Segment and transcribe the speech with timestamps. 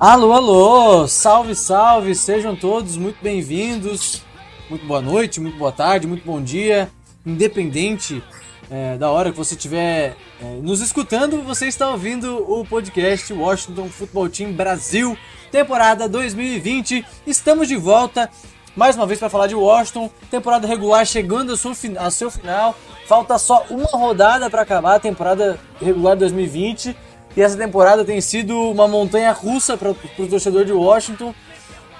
[0.00, 1.08] Alô, alô!
[1.08, 2.14] Salve, salve!
[2.14, 4.22] Sejam todos muito bem-vindos.
[4.70, 6.88] Muito boa noite, muito boa tarde, muito bom dia.
[7.26, 8.22] Independente
[8.70, 13.88] é, da hora que você estiver é, nos escutando, você está ouvindo o podcast Washington
[13.88, 15.18] Football Team Brasil,
[15.50, 17.04] temporada 2020.
[17.26, 18.30] Estamos de volta
[18.76, 20.08] mais uma vez para falar de Washington.
[20.30, 21.74] Temporada regular chegando ao seu,
[22.12, 22.76] seu final.
[23.08, 26.96] Falta só uma rodada para acabar a temporada regular 2020.
[27.38, 29.94] E essa temporada tem sido uma montanha russa para o
[30.28, 31.32] torcedor de Washington,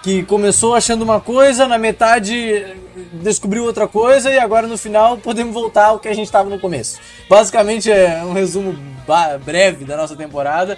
[0.02, 2.66] que começou achando uma coisa, na metade
[3.12, 6.58] descobriu outra coisa e agora no final podemos voltar ao que a gente estava no
[6.58, 6.98] começo.
[7.30, 8.76] Basicamente é um resumo
[9.44, 10.76] breve da nossa temporada.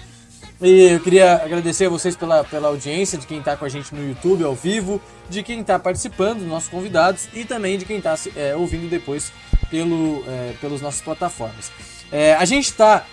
[0.61, 3.95] E eu queria agradecer a vocês pela, pela audiência, de quem está com a gente
[3.95, 5.01] no YouTube ao vivo,
[5.31, 8.15] de quem está participando, nossos convidados e também de quem está
[8.59, 9.33] ouvindo depois
[9.71, 11.73] pelo, é, pelas nossas plataformas.
[12.13, 13.07] É, a gente está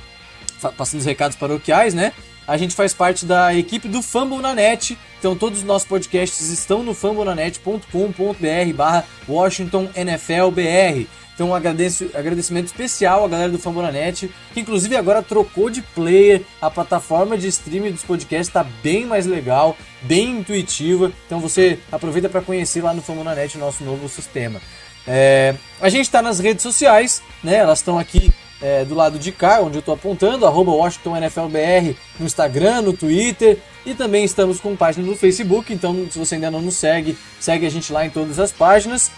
[0.77, 2.13] passando os recados paroquiais, né?
[2.47, 6.49] A gente faz parte da equipe do Fumble na Net, então todos os nossos podcasts
[6.49, 11.07] estão no fumblenanet.com.br barra Washington NFL BR.
[11.35, 15.81] Então um agradecimento especial à galera do Fumble na Net, que inclusive agora trocou de
[15.81, 21.77] player, a plataforma de streaming dos podcasts está bem mais legal, bem intuitiva, então você
[21.91, 24.59] aproveita para conhecer lá no Fumble na Net o nosso novo sistema.
[25.05, 27.55] É, a gente está nas redes sociais, né?
[27.57, 28.31] Elas estão aqui
[28.61, 33.57] é, do lado de cá, onde eu estou apontando, arroba WashingtonNFLBR no Instagram, no Twitter
[33.85, 37.65] e também estamos com página no Facebook, então se você ainda não nos segue, segue
[37.65, 39.11] a gente lá em todas as páginas.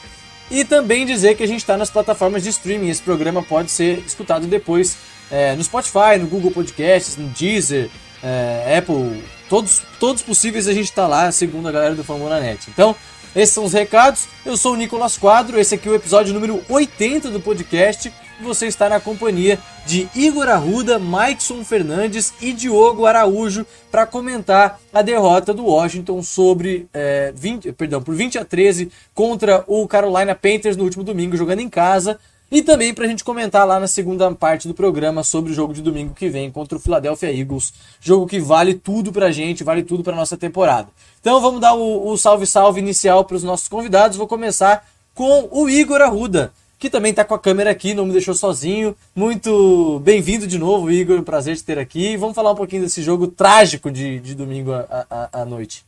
[0.51, 3.99] E também dizer que a gente está nas plataformas de streaming, esse programa pode ser
[4.05, 4.97] escutado depois
[5.29, 7.89] é, no Spotify, no Google Podcasts, no Deezer,
[8.23, 12.69] é, Apple, todos, todos possíveis a gente está lá, segundo a galera do Famona Net.
[12.69, 12.95] Então,
[13.35, 14.27] esses são os recados.
[14.45, 18.11] Eu sou o Nicolas Quadro, esse aqui é o episódio número 80 do podcast.
[18.41, 25.01] Você está na companhia de Igor Arruda, Maikson Fernandes e Diogo Araújo para comentar a
[25.01, 30.77] derrota do Washington sobre é, 20, perdão, por 20 a 13 contra o Carolina Panthers
[30.77, 32.17] no último domingo, jogando em casa.
[32.51, 35.73] E também para a gente comentar lá na segunda parte do programa sobre o jogo
[35.73, 37.73] de domingo que vem contra o Philadelphia Eagles.
[37.99, 40.87] Jogo que vale tudo pra gente, vale tudo pra nossa temporada.
[41.19, 44.17] Então vamos dar o, o salve-salve inicial para os nossos convidados.
[44.17, 48.13] Vou começar com o Igor Arruda, que também está com a câmera aqui, não me
[48.13, 48.95] deixou sozinho.
[49.13, 51.21] Muito bem-vindo de novo, Igor.
[51.23, 52.15] Prazer te ter aqui.
[52.15, 55.83] Vamos falar um pouquinho desse jogo trágico de, de domingo à, noite.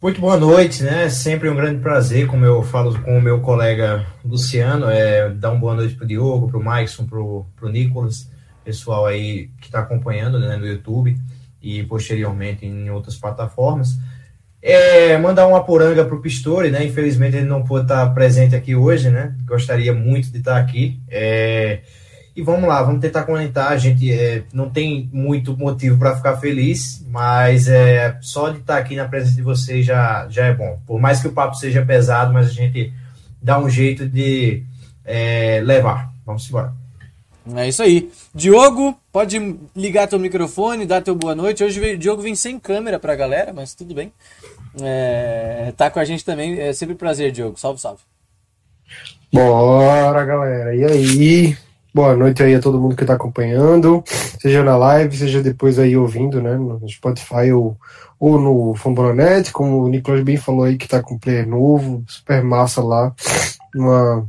[0.00, 1.10] Muito boa noite, né?
[1.10, 5.60] Sempre um grande prazer, como eu falo com o meu colega Luciano, é dar uma
[5.60, 8.30] boa noite pro Diogo, pro Maikson, pro, pro Nicolas,
[8.64, 11.14] pessoal aí que está acompanhando né, no YouTube
[11.62, 13.98] e posteriormente em outras plataformas.
[14.66, 16.82] É, mandar uma poranga pro Pistori, né?
[16.86, 19.34] Infelizmente ele não pôde estar presente aqui hoje, né?
[19.44, 20.98] Gostaria muito de estar aqui.
[21.10, 21.80] É,
[22.34, 23.72] e vamos lá, vamos tentar comentar.
[23.72, 28.78] A gente é, não tem muito motivo para ficar feliz, mas é, só de estar
[28.78, 30.80] aqui na presença de vocês já, já é bom.
[30.86, 32.90] Por mais que o papo seja pesado, mas a gente
[33.42, 34.62] dá um jeito de
[35.04, 36.10] é, levar.
[36.24, 36.72] Vamos embora.
[37.54, 38.10] É isso aí.
[38.34, 39.38] Diogo, pode
[39.76, 41.62] ligar teu microfone, dar teu boa noite.
[41.62, 44.10] Hoje o Diogo vem sem câmera pra galera, mas tudo bem.
[44.80, 46.58] É, tá com a gente também.
[46.60, 47.58] É sempre um prazer, Diogo.
[47.58, 48.00] Salve, salve.
[49.32, 50.74] Bora, galera.
[50.74, 51.56] E aí?
[51.94, 54.02] Boa noite aí a todo mundo que está acompanhando,
[54.40, 57.76] seja na live, seja depois aí ouvindo, né, no Spotify ou,
[58.18, 62.42] ou no Fambonanet, como o Nicolas bem falou aí que tá com player novo, super
[62.42, 63.14] massa lá,
[63.72, 64.28] uma,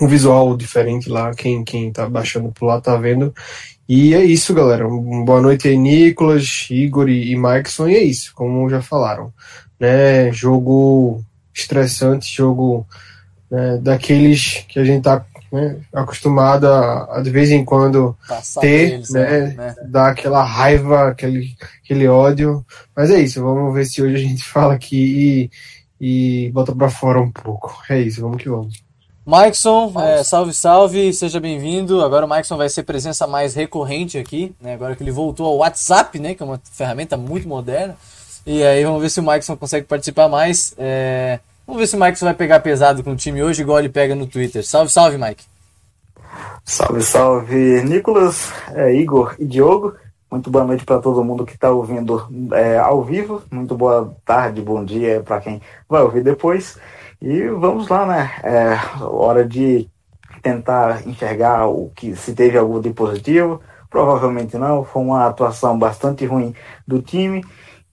[0.00, 3.32] um visual diferente lá, quem, quem tá baixando por lá tá vendo.
[3.88, 4.84] E é isso, galera.
[4.88, 9.32] Boa noite aí, Nicolas, Igor e, e e é isso, como já falaram,
[9.78, 11.22] né, jogo
[11.54, 12.86] estressante, jogo
[13.50, 18.60] né, daqueles que a gente tá né, acostumado a, a, de vez em quando Passar
[18.60, 19.74] ter, deles, né, né?
[19.86, 22.64] dar aquela raiva, aquele, aquele ódio.
[22.94, 25.50] Mas é isso, vamos ver se hoje a gente fala aqui
[26.00, 27.76] e, e bota pra fora um pouco.
[27.88, 28.88] É isso, vamos que vamos.
[29.24, 32.02] Maikson, é, salve, salve, seja bem-vindo.
[32.02, 34.72] Agora o Maikson vai ser presença mais recorrente aqui, né?
[34.72, 36.34] Agora que ele voltou ao WhatsApp, né?
[36.34, 37.94] Que é uma ferramenta muito moderna.
[38.50, 40.74] E aí vamos ver se o Maikson consegue participar mais.
[40.78, 43.90] É, Vamos ver se o Maikson vai pegar pesado com o time hoje, igual ele
[43.90, 44.66] pega no Twitter.
[44.66, 45.44] Salve, salve, Mike.
[46.64, 49.94] Salve, salve, Nicolas, é, Igor e Diogo.
[50.30, 53.42] Muito boa noite para todo mundo que está ouvindo é, ao vivo.
[53.50, 56.78] Muito boa tarde, bom dia para quem vai ouvir depois.
[57.20, 58.32] E vamos lá, né?
[58.42, 59.86] É hora de
[60.42, 63.60] tentar enxergar o que se teve algo de positivo.
[63.90, 64.84] Provavelmente não.
[64.84, 66.54] Foi uma atuação bastante ruim
[66.86, 67.44] do time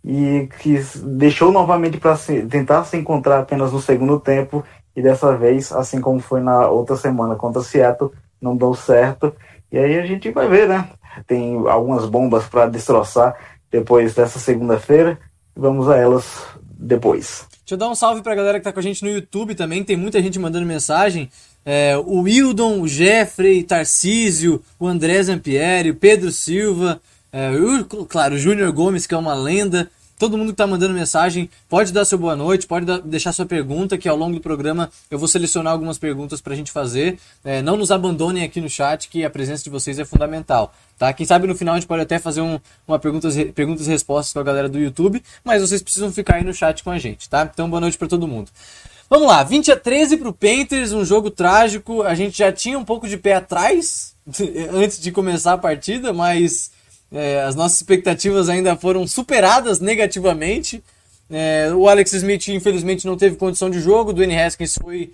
[0.06, 2.16] e que deixou novamente para
[2.48, 4.64] tentar se encontrar apenas no segundo tempo
[4.96, 9.34] e dessa vez, assim como foi na outra semana contra Seattle, não deu certo.
[9.72, 10.88] E aí a gente vai ver, né?
[11.26, 13.36] Tem algumas bombas para destroçar
[13.72, 15.18] depois dessa segunda-feira.
[15.56, 17.46] Vamos a elas depois.
[17.66, 19.56] Deixa eu dar um salve para a galera que tá com a gente no YouTube
[19.56, 19.84] também.
[19.84, 21.30] Tem muita gente mandando mensagem.
[21.66, 27.02] É, o Wildon, o Jeffrey, Tarcísio, o André Zampieri, o Pedro Silva,
[27.36, 29.92] é, o, claro, Júnior Gomes, que é uma lenda.
[30.18, 33.46] Todo mundo que está mandando mensagem, pode dar seu boa noite, pode dar, deixar sua
[33.46, 37.20] pergunta, que ao longo do programa eu vou selecionar algumas perguntas para a gente fazer.
[37.44, 40.74] É, não nos abandonem aqui no chat, que a presença de vocês é fundamental.
[40.98, 41.12] Tá?
[41.12, 44.32] Quem sabe no final a gente pode até fazer um, uma perguntas, perguntas e respostas
[44.32, 47.28] com a galera do YouTube, mas vocês precisam ficar aí no chat com a gente,
[47.28, 47.50] tá?
[47.54, 48.50] Então boa noite para todo mundo.
[49.10, 52.02] Vamos lá, 20 a 13 para o Panthers, um jogo trágico.
[52.04, 54.16] A gente já tinha um pouco de pé atrás
[54.74, 56.72] antes de começar a partida, mas
[57.12, 60.84] é, as nossas expectativas ainda foram superadas negativamente.
[61.30, 64.12] É, o Alex Smith, infelizmente, não teve condição de jogo.
[64.12, 65.12] O Dwayne Haskins foi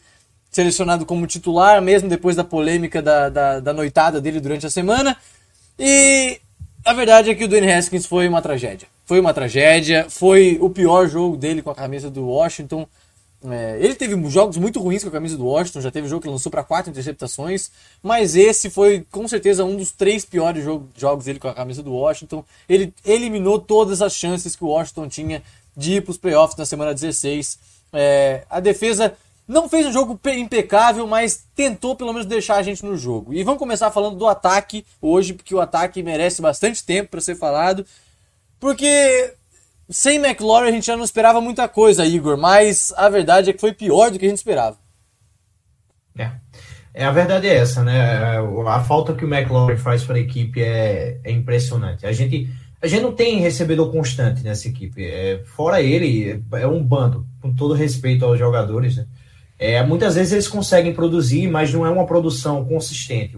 [0.52, 5.16] selecionado como titular, mesmo depois da polêmica da, da, da noitada dele durante a semana.
[5.80, 6.40] E
[6.84, 8.88] a verdade é que o Dwayne Haskins foi uma tragédia.
[9.06, 12.88] Foi uma tragédia, foi o pior jogo dele com a camisa do Washington.
[13.44, 16.30] É, ele teve jogos muito ruins com a camisa do Washington, já teve jogo que
[16.30, 17.72] lançou para quatro interceptações,
[18.02, 21.82] mas esse foi com certeza um dos três piores jogo, jogos dele com a camisa
[21.82, 22.46] do Washington.
[22.70, 25.44] Ele eliminou todas as chances que o Washington tinha
[25.76, 27.58] de ir para os playoffs na semana 16.
[27.94, 29.16] É, a defesa
[29.48, 33.34] não fez um jogo impecável, mas tentou pelo menos deixar a gente no jogo.
[33.34, 37.36] E vamos começar falando do ataque hoje, porque o ataque merece bastante tempo para ser
[37.36, 37.86] falado.
[38.60, 39.34] Porque
[39.92, 43.62] sem McLaurin a gente já não esperava muita coisa, Igor, mas a verdade é que
[43.62, 44.78] foi pior do que a gente esperava.
[46.18, 46.32] É.
[46.94, 48.38] É, a verdade é essa, né?
[48.68, 52.06] A falta que o McLaurin faz para a equipe é, é, impressionante.
[52.06, 52.50] A gente,
[52.82, 55.06] a gente não tem recebedor constante nessa equipe.
[55.06, 58.98] É, fora ele, é um bando, com todo respeito aos jogadores.
[58.98, 59.06] Né?
[59.58, 63.38] É, muitas vezes eles conseguem produzir, mas não é uma produção consistente.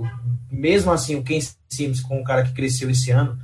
[0.52, 1.40] Mesmo assim, o Ken
[1.70, 3.38] Sims, com o cara que cresceu esse ano,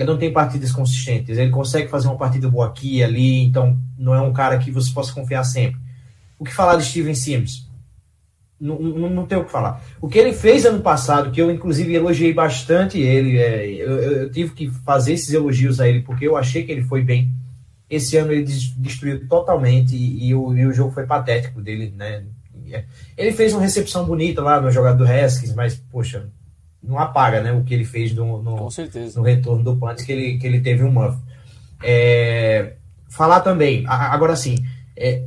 [0.00, 1.36] ele não tem partidas consistentes.
[1.36, 4.70] Ele consegue fazer uma partida boa aqui e ali, então não é um cara que
[4.70, 5.78] você possa confiar sempre.
[6.38, 7.68] O que falar de Steven Sims?
[8.58, 9.82] Não, não, não tem o que falar.
[10.00, 14.30] O que ele fez ano passado, que eu inclusive elogiei bastante ele, é, eu, eu,
[14.30, 17.30] tive que fazer esses elogios a ele porque eu achei que ele foi bem.
[17.88, 22.24] Esse ano ele destruiu totalmente e, e, o, e o jogo foi patético dele, né?
[23.18, 26.30] Ele fez uma recepção bonita lá no jogador do Haskins, mas, poxa,
[26.82, 28.68] não apaga né, o que ele fez no, no,
[29.16, 31.18] no retorno do Panthers, que ele, que ele teve um muff.
[31.82, 32.74] É,
[33.08, 34.56] falar também, agora sim,
[34.96, 35.24] é,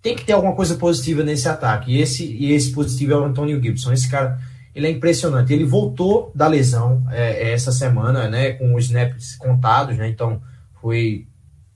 [0.00, 1.92] tem que ter alguma coisa positiva nesse ataque.
[1.92, 3.92] E esse, e esse positivo é o Antonio Gibson.
[3.92, 4.38] Esse cara,
[4.74, 5.52] ele é impressionante.
[5.52, 10.40] Ele voltou da lesão é, essa semana, né, com os snaps contados, né, então
[10.80, 11.26] foi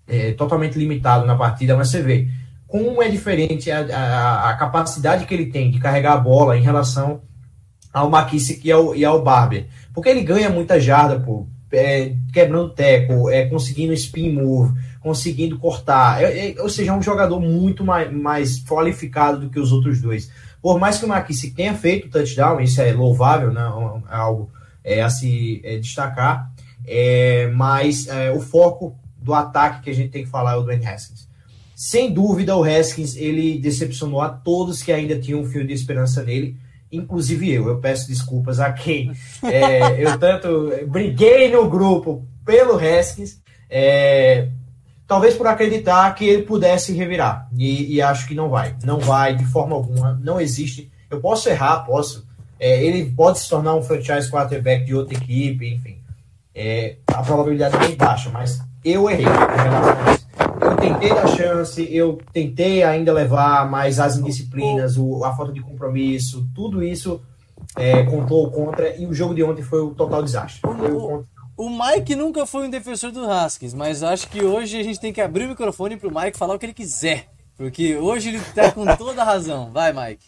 [0.09, 2.29] é, totalmente limitado na partida, mas você vê
[2.67, 6.63] como é diferente a, a, a capacidade que ele tem de carregar a bola em
[6.63, 7.23] relação
[7.97, 9.69] ao McKissick e ao, e ao Barber.
[9.95, 16.23] Porque ele ganha muita jarda, pô, é, quebrando teco, é, conseguindo spin move, conseguindo cortar.
[16.23, 20.03] É, é, ou seja, é um jogador muito mais, mais qualificado do que os outros
[20.03, 20.31] dois.
[20.61, 23.63] Por mais que o McKissick tenha feito touchdown, isso é louvável, né,
[24.11, 24.51] é algo
[24.85, 26.53] é, a se é, destacar,
[26.87, 30.87] é, mas o foco do ataque que a gente tem que falar é o Dwayne
[30.87, 31.27] Haskins.
[31.75, 36.23] Sem dúvida, o Haskins ele decepcionou a todos que ainda tinham um fio de esperança
[36.23, 36.57] nele
[36.91, 37.69] inclusive eu.
[37.69, 39.13] Eu peço desculpas a quem
[39.43, 44.49] é, eu tanto briguei no grupo pelo Haskins, é,
[45.07, 47.49] talvez por acreditar que ele pudesse revirar.
[47.57, 48.77] E, e, acho que não vai.
[48.85, 50.19] Não vai de forma alguma.
[50.23, 50.91] Não existe.
[51.11, 52.27] Eu posso errar, posso.
[52.59, 55.99] É, ele pode se tornar um franchise quarterback de outra equipe, enfim.
[56.55, 60.26] É, a probabilidade é bem baixa, mas eu errei em relação a isso
[60.99, 66.47] tentei dar chance, eu tentei ainda levar, mas as indisciplinas, o, a falta de compromisso,
[66.55, 67.21] tudo isso
[67.77, 68.97] é, contou contra.
[68.97, 70.61] E o jogo de ontem foi o total desastre.
[70.65, 71.25] O,
[71.57, 75.13] o, Mike nunca foi um defensor do Haskins, mas acho que hoje a gente tem
[75.13, 77.29] que abrir o microfone pro Mike falar o que ele quiser.
[77.57, 79.71] Porque hoje ele tá com toda a razão.
[79.73, 80.27] Vai, Mike.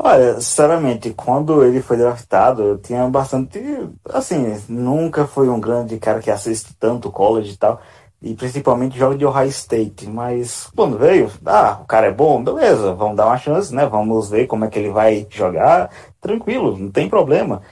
[0.00, 3.60] Olha, sinceramente, quando ele foi draftado, eu tinha bastante.
[4.08, 7.82] Assim, nunca foi um grande cara que assiste tanto college e tal.
[8.20, 10.08] E principalmente joga de Ohio State.
[10.08, 13.86] Mas quando veio, ah, o cara é bom, beleza, vamos dar uma chance, né?
[13.86, 15.90] Vamos ver como é que ele vai jogar.
[16.20, 17.62] Tranquilo, não tem problema.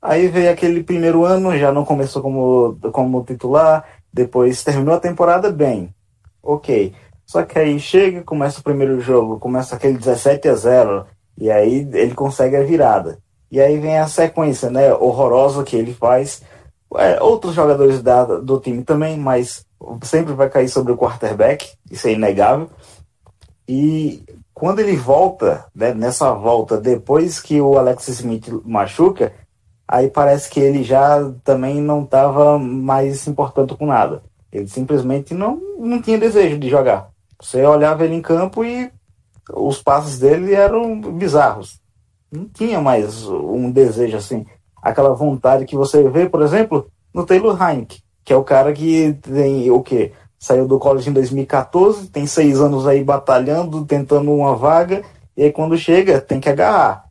[0.00, 5.50] Aí veio aquele primeiro ano, já não começou como, como titular, depois terminou a temporada
[5.52, 5.94] bem.
[6.42, 6.92] Ok.
[7.24, 11.06] Só que aí chega, começa o primeiro jogo, começa aquele 17 a 0,
[11.38, 13.18] e aí ele consegue a virada.
[13.50, 16.42] E aí vem a sequência, né, horrorosa que ele faz.
[16.96, 19.64] É, outros jogadores da, do time também, mas
[20.02, 22.70] sempre vai cair sobre o quarterback, isso é inegável.
[23.68, 29.32] E quando ele volta, né, nessa volta, depois que o Alex Smith machuca,
[29.86, 34.22] aí parece que ele já também não estava mais se importando com nada.
[34.52, 37.08] Ele simplesmente não, não tinha desejo de jogar.
[37.40, 38.90] Você olhava ele em campo e
[39.52, 41.80] os passos dele eram bizarros.
[42.30, 44.46] Não tinha mais um desejo assim,
[44.82, 49.16] aquela vontade que você vê, por exemplo, no Taylor Heineke, que é o cara que
[49.22, 50.12] tem o quê?
[50.38, 55.02] Saiu do college em 2014, tem seis anos aí batalhando, tentando uma vaga,
[55.36, 57.04] e aí quando chega tem que agarrar.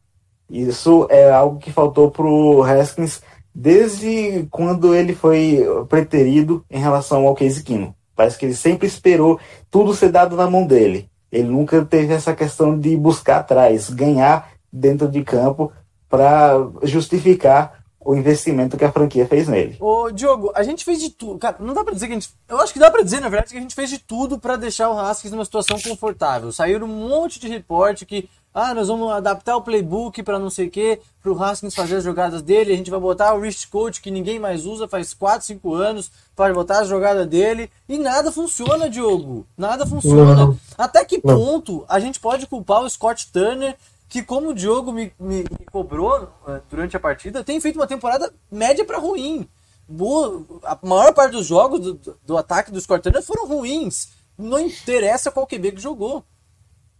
[0.49, 3.21] Isso é algo que faltou pro Haskins
[3.55, 7.93] desde quando ele foi preterido em relação ao Casey Keenum.
[8.15, 9.39] Parece que ele sempre esperou
[9.69, 11.09] tudo ser dado na mão dele.
[11.31, 15.71] Ele nunca teve essa questão de buscar atrás, ganhar dentro de campo
[16.09, 19.77] para justificar o investimento que a franquia fez nele.
[19.79, 21.37] Ô, Diogo, a gente fez de tudo.
[21.37, 22.29] Cara, não dá pra dizer que a gente.
[22.49, 24.55] Eu acho que dá pra dizer, na verdade, que a gente fez de tudo pra
[24.55, 26.51] deixar o Haskins numa situação confortável.
[26.51, 28.27] Saíram um monte de reporte que.
[28.53, 32.03] Ah, nós vamos adaptar o playbook pra não sei o quê, pro Haskins fazer as
[32.03, 32.73] jogadas dele.
[32.73, 36.11] A gente vai botar o wrist coach que ninguém mais usa faz 4, 5 anos
[36.35, 37.71] para botar as jogadas dele.
[37.87, 39.45] E nada funciona, Diogo.
[39.57, 40.35] Nada funciona.
[40.35, 40.59] Não.
[40.77, 41.33] Até que Não.
[41.33, 43.77] ponto a gente pode culpar o Scott Turner
[44.11, 47.87] que como o Diogo me, me- me cobrou eh, durante a partida, tem feito uma
[47.87, 49.47] temporada média para ruim.
[49.87, 54.09] Boa, a maior parte dos jogos do, do- ataque do Scott Turner foram ruins.
[54.37, 56.25] Não interessa qual QB que jogou.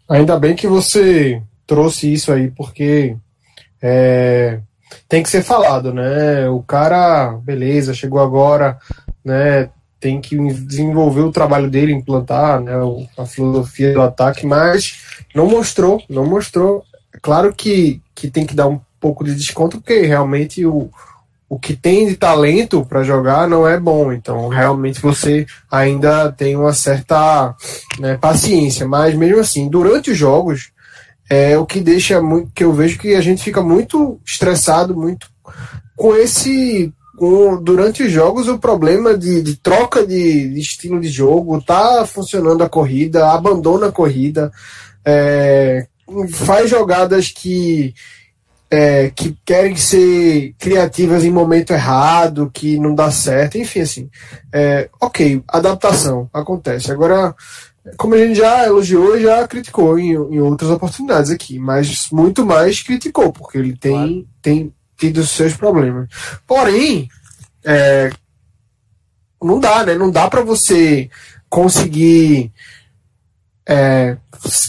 [0.08, 3.18] Ainda bem que você trouxe isso aí, porque
[3.82, 4.62] é,
[5.10, 6.48] tem que ser falado, né?
[6.50, 8.77] O cara, beleza, chegou agora,
[9.24, 9.70] né?
[10.00, 12.72] Tem que desenvolver o trabalho dele, implantar né,
[13.18, 16.84] a filosofia do ataque, mas não mostrou, não mostrou.
[17.22, 20.89] Claro que, que tem que dar um pouco de desconto, porque realmente o,
[21.50, 24.13] o que tem de talento para jogar não é bom.
[24.13, 27.53] Então, realmente você ainda tem uma certa
[28.00, 28.88] né, paciência.
[28.88, 30.72] Mas mesmo assim, durante os jogos,
[31.30, 32.51] é o que deixa muito.
[32.53, 35.27] que eu vejo que a gente fica muito estressado, muito
[35.96, 36.94] com esse.
[37.18, 42.06] Com, durante os jogos, o problema de, de troca de, de estilo de jogo, tá
[42.06, 44.51] funcionando a corrida, abandona a corrida,
[45.06, 45.86] é,
[46.30, 47.94] faz jogadas que
[48.70, 54.10] é, que querem ser criativas em momento errado, que não dá certo, enfim, assim.
[54.51, 56.89] É, ok, adaptação, acontece.
[56.89, 57.36] Agora,
[57.98, 62.82] como a gente já elogiou já criticou em, em outras oportunidades aqui, mas muito mais
[62.82, 64.27] criticou, porque ele tem, Claro.
[64.41, 66.08] tem tido seus problemas.
[66.48, 67.10] Porém,
[67.65, 68.10] é,
[69.44, 69.96] não dá, né?
[69.96, 71.10] Não dá para você
[71.50, 72.53] conseguir
[73.68, 74.18] é,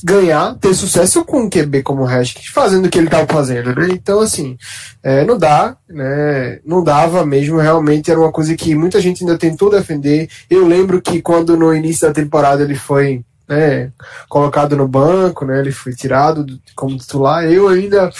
[0.04, 2.06] ganhar, ter sucesso com um QB como o
[2.52, 3.88] fazendo o que ele estava fazendo, né?
[3.90, 4.56] Então, assim,
[5.02, 6.61] é, não dá, né?
[6.64, 10.28] Não dava mesmo, realmente era uma coisa que muita gente ainda tentou defender.
[10.50, 13.90] Eu lembro que quando no início da temporada ele foi né,
[14.28, 15.58] colocado no banco, né?
[15.58, 17.44] Ele foi tirado do- como titular.
[17.44, 18.11] Eu ainda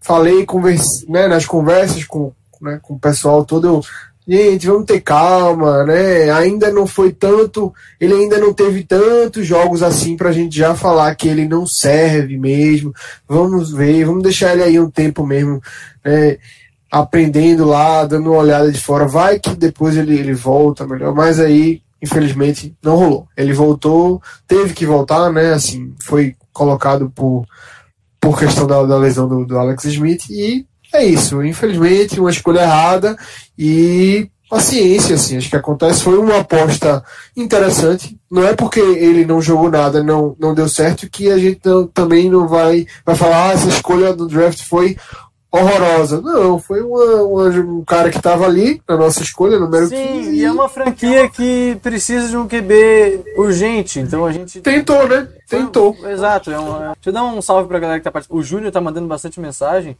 [0.00, 3.82] falei converse, né, nas conversas com, né, com o pessoal todo, eu,
[4.26, 6.30] gente, vamos ter calma, né?
[6.30, 11.14] Ainda não foi tanto, ele ainda não teve tantos jogos assim pra gente já falar
[11.14, 12.92] que ele não serve mesmo.
[13.28, 15.60] Vamos ver, vamos deixar ele aí um tempo mesmo,
[16.04, 16.38] né?
[16.90, 19.06] Aprendendo lá, dando uma olhada de fora.
[19.06, 23.28] Vai que depois ele, ele volta melhor, mas aí, infelizmente, não rolou.
[23.36, 25.52] Ele voltou, teve que voltar, né?
[25.52, 27.44] Assim, foi colocado por,
[28.20, 31.42] por questão da, da lesão do, do Alex Smith e é isso.
[31.44, 33.16] Infelizmente, uma escolha errada
[33.58, 36.02] e paciência, assim, acho que acontece.
[36.02, 37.02] Foi uma aposta
[37.36, 38.16] interessante.
[38.30, 41.86] Não é porque ele não jogou nada, não, não deu certo, que a gente não-
[41.86, 44.96] também não vai, vai falar, ah, essa escolha do draft foi
[45.50, 46.20] horrorosa.
[46.20, 50.30] Não, foi uma, uma- um cara que estava ali na nossa escolha, número Sim, 15.
[50.36, 55.28] e é uma franquia que precisa de um QB urgente, então a gente Tentou, né?
[55.48, 55.96] Tentou.
[56.08, 56.50] Exato.
[56.50, 58.38] É um, é- Deixa eu dar um salve pra galera que tá participando.
[58.40, 59.96] O Júnior tá mandando bastante mensagem.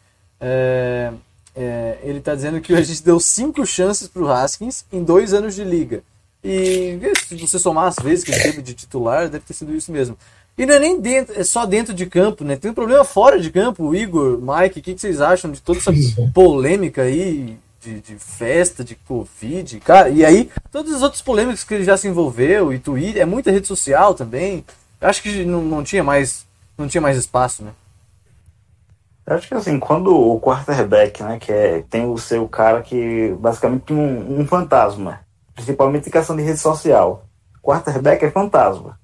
[0.46, 1.10] É,
[1.56, 5.54] é, ele tá dizendo que a gente deu cinco chances pro Haskins em dois anos
[5.54, 6.02] de liga.
[6.42, 9.90] E se você somar as vezes que ele teve de titular, deve ter sido isso
[9.90, 10.18] mesmo.
[10.58, 12.56] E não é nem dentro, é só dentro de campo, né?
[12.56, 15.78] Tem um problema fora de campo, Igor, Mike, o que, que vocês acham de toda
[15.78, 15.92] essa
[16.34, 20.10] polêmica aí de, de festa, de Covid, cara?
[20.10, 23.50] E aí, todas as outras polêmicas que ele já se envolveu, e Twitter, é muita
[23.50, 24.64] rede social também.
[25.00, 26.44] Acho que não, não tinha mais
[26.76, 27.70] não tinha mais espaço, né?
[29.26, 33.34] Eu acho que assim, quando o quarterback, né, que é, tem o seu cara que
[33.38, 35.20] basicamente um, um fantasma,
[35.54, 37.24] principalmente em questão de rede social.
[37.62, 38.98] Quarterback é fantasma.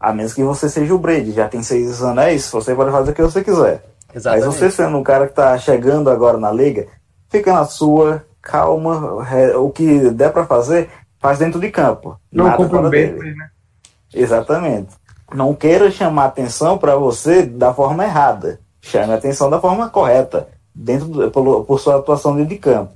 [0.00, 3.14] A menos que você seja o Brady, já tem seis anéis, você pode fazer o
[3.14, 3.84] que você quiser.
[4.14, 4.46] Exatamente.
[4.46, 6.86] Mas você sendo um cara que tá chegando agora na liga,
[7.28, 9.22] fica na sua, calma,
[9.58, 12.18] o que der pra fazer, faz dentro de campo.
[12.32, 13.50] Não fora um né?
[14.14, 14.94] Exatamente.
[15.34, 18.60] Não queira chamar atenção para você da forma errada.
[18.86, 22.92] Chame a atenção da forma correta, dentro do, por, por sua atuação dentro de campo.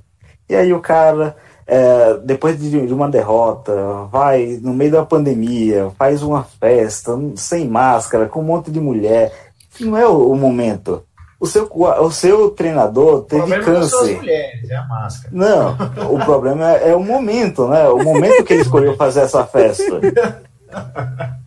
[0.49, 1.35] E aí o cara,
[1.67, 3.73] é, depois de, de uma derrota,
[4.09, 9.33] vai no meio da pandemia, faz uma festa, sem máscara, com um monte de mulher.
[9.79, 11.03] Não é o, o momento.
[11.39, 14.17] O seu, o seu treinador O teve não são as câncer.
[14.17, 15.29] mulheres, é a máscara.
[15.33, 15.75] Não,
[16.13, 17.89] o problema é, é o momento, né?
[17.89, 19.99] O momento que ele escolheu fazer essa festa.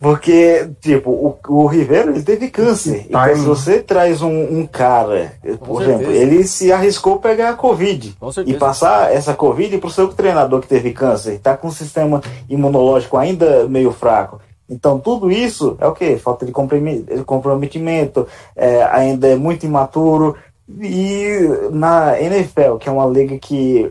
[0.00, 3.06] Porque, tipo, o, o Rivero ele teve câncer.
[3.08, 5.82] Então, se você traz um, um cara, por certeza.
[5.82, 10.06] exemplo, ele se arriscou a pegar a Covid Com e passar essa Covid pro seu
[10.08, 14.40] treinador que teve câncer, tá com um sistema imunológico ainda meio fraco.
[14.70, 16.16] Então, tudo isso é o quê?
[16.16, 20.36] Falta de comprometimento, é, ainda é muito imaturo.
[20.80, 21.38] E
[21.72, 23.90] na NFL, que é uma liga que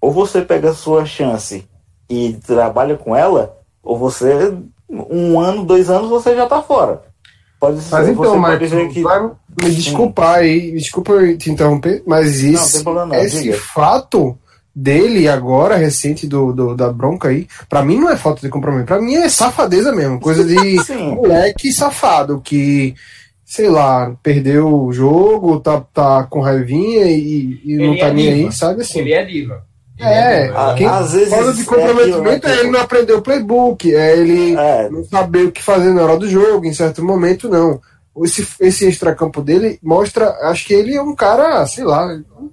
[0.00, 1.64] ou você pega a sua chance
[2.10, 4.52] e trabalha com ela, ou você,
[4.92, 7.02] um ano, dois anos, você já tá fora.
[7.58, 9.02] Pode ser, Mas então, Marcos, que.
[9.02, 9.22] vai
[9.62, 13.56] me desculpar aí, desculpa eu te interromper, mas Não, esse, tem problema não, esse diga.
[13.56, 14.36] fato
[14.74, 18.86] dele agora, recente do, do- da bronca aí, pra mim não é falta de compromisso,
[18.86, 20.56] pra mim é safadeza mesmo, coisa de
[21.14, 22.94] moleque safado que,
[23.44, 28.28] sei lá, perdeu o jogo, tá, tá com raivinha e, e não tá é nem
[28.32, 29.00] aí, sabe assim?
[29.00, 29.62] Ele é diva.
[30.04, 30.70] É, diva.
[30.70, 33.94] a- quem às vezes fala de é comprometimento aquilo, é ele não aprendeu o playbook,
[33.94, 37.48] é ele É, não saber o que fazer na hora do jogo, em certo momento,
[37.48, 37.80] não.
[38.24, 42.06] Esse, esse extracampo dele mostra, acho que ele é um cara, sei lá,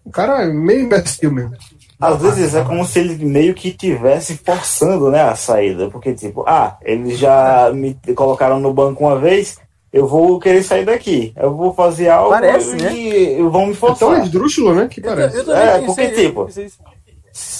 [0.05, 1.51] um cara meio imbecil mesmo.
[1.99, 5.89] Às vezes é como se ele meio que tivesse forçando, né, a saída.
[5.89, 9.57] Porque, tipo, ah, eles já me colocaram no banco uma vez,
[9.91, 11.33] eu vou querer sair daqui.
[11.35, 12.93] Eu vou fazer algo Parece, né?
[12.95, 14.17] e vão me Então forçar.
[14.17, 14.87] é esdrúxulo, né?
[14.89, 15.37] Que Eu, parece.
[15.39, 16.47] eu também É, pensei- porque, eu tipo.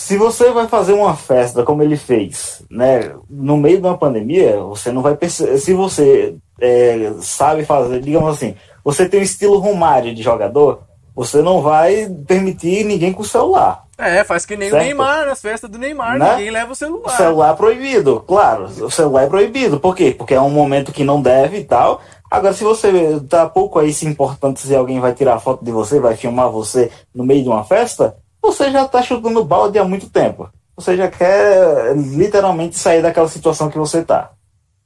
[0.10, 4.60] Se você vai fazer uma festa como ele fez, né, no meio de uma pandemia,
[4.60, 5.60] você não vai perceber.
[5.60, 10.80] Se você é, sabe fazer, digamos assim, você tem um estilo Romário de jogador,
[11.16, 13.84] você não vai permitir ninguém com o celular.
[14.00, 14.82] É, faz que nem Certo.
[14.82, 16.38] o Neymar nas festas do Neymar, Né?
[16.38, 17.16] ninguém leva o O celular.
[17.16, 18.64] celular é proibido, claro.
[18.64, 19.80] O celular é proibido.
[19.80, 20.16] Por quê?
[20.18, 22.02] Porque é um momento que não deve e tal.
[22.32, 26.00] Agora, se você tá pouco aí se importando se alguém vai tirar foto de você,
[26.00, 30.10] vai filmar você no meio de uma festa, você já tá chutando balde há muito
[30.10, 30.50] tempo.
[30.76, 34.32] Você já quer literalmente sair daquela situação que você tá.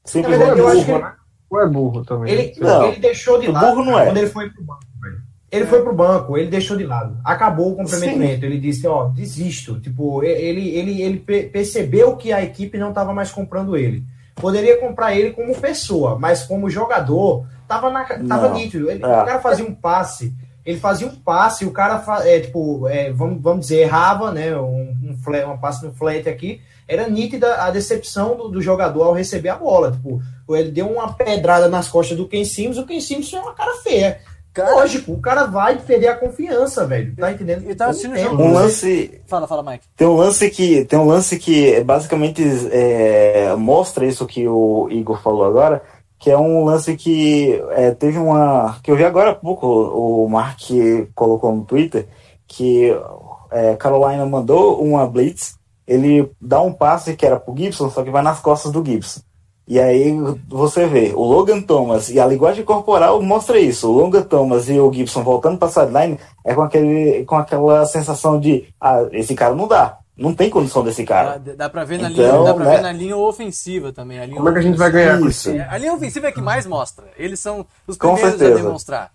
[0.06, 0.40] Na Simplesmente.
[0.56, 1.14] verdade, eu acho que burro, né?
[1.50, 2.34] Ou é burro também.
[2.34, 2.86] Ele, Não.
[2.88, 4.06] ele deixou de O lado burro não é.
[4.06, 5.18] quando ele foi pro banco, velho.
[5.52, 7.16] Ele foi pro banco, ele deixou de lado.
[7.24, 8.44] Acabou o comprometimento.
[8.44, 9.80] Ele disse, ó, desisto.
[9.80, 14.04] Tipo, ele, ele, ele pe- percebeu que a equipe não estava mais comprando ele.
[14.34, 18.90] Poderia comprar ele como pessoa, mas como jogador, tava, na, tava nítido.
[18.90, 19.08] Ele- É.
[19.08, 20.34] O cara fazia um passe.
[20.66, 24.56] Ele fazia um passe, o cara, é, tipo, é, vamos, vamos dizer, errava, né?
[24.58, 26.62] Um, um, flat, um passe no flat aqui.
[26.88, 29.92] Era nítida a decepção do, do jogador ao receber a bola.
[29.92, 33.54] Tipo, ele deu uma pedrada nas costas do Ken Simmons, o Ken Simmons foi uma
[33.54, 34.20] cara feia.
[34.54, 37.16] Cara, Lógico, o cara vai perder a confiança, velho.
[37.16, 37.68] Tá entendendo?
[37.68, 38.38] Eu tava assistindo o Não jogo.
[38.38, 38.46] tem.
[38.46, 39.86] Um lance, Fala, fala, Mike.
[39.98, 45.20] Tem um lance que tem um lance que basicamente é, mostra isso que o Igor
[45.24, 45.82] falou agora,
[46.24, 50.30] que é um lance que é, teve uma que eu vi agora há pouco o
[50.30, 50.62] Mark
[51.14, 52.08] colocou no Twitter
[52.48, 52.96] que
[53.52, 55.58] é, Carolina mandou uma blitz,
[55.88, 59.22] ele dá um passe que era pro Gibson, só que vai nas costas do Gibson.
[59.68, 60.14] E aí
[60.50, 63.90] você vê, o Logan Thomas e a linguagem corporal mostra isso.
[63.90, 68.40] O Logan Thomas e o Gibson voltando para sideline é com, aquele, com aquela sensação
[68.40, 70.00] de ah, esse cara não dá.
[70.16, 71.40] Não tem condição desse cara.
[71.40, 72.76] dá pra ver na Então, linha, dá pra né?
[72.78, 74.20] ver na linha ofensiva também.
[74.20, 75.50] A linha Como é que a gente vai ganhar com Isso.
[75.50, 77.06] É, A linha ofensiva é que mais mostra.
[77.18, 79.12] Eles são os Com primeiros a demonstrar.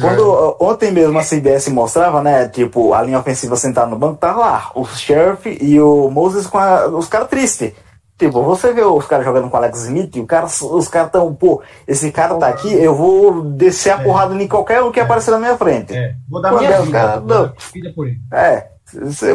[0.00, 2.48] Quando ó, ontem mesmo a CBS mostrava, né?
[2.48, 4.70] Tipo, a linha ofensiva sentada no banco, tava lá.
[4.74, 7.72] O Sheriff e o Moses com a- os caras tristes.
[8.18, 11.34] Tipo, você vê os caras jogando com o Alex Smith, o cara, os caras tão,
[11.34, 15.32] pô, esse cara tá aqui, eu vou descer a porrada em qualquer um que aparecer
[15.32, 15.92] na minha frente.
[15.94, 17.54] É, vou dar é o vida.
[17.94, 18.18] por ele.
[18.32, 18.68] É,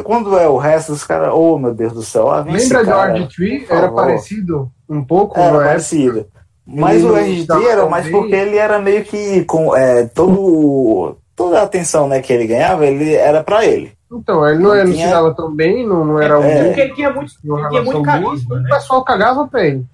[0.03, 3.13] Quando é o resto, os caras, oh meu Deus do céu, esse Lembra do cara.
[3.19, 3.67] RG3?
[3.67, 5.65] por Era parecido um pouco, Era não é?
[5.67, 6.25] parecido.
[6.65, 8.11] Mas Ele o não RG3 dava era mais bem.
[8.13, 12.85] porque ele era meio que com é, todo, toda a atenção né, que ele ganhava,
[12.85, 13.93] ele era pra ele.
[14.11, 16.65] Então, ele não, Não não tinha- se dava tão bem, não, não era um É.
[16.65, 18.69] Porque ele tinha muito, ele tinha muito boa, carisma, o né?
[18.69, 19.85] pessoal cagava pra ele.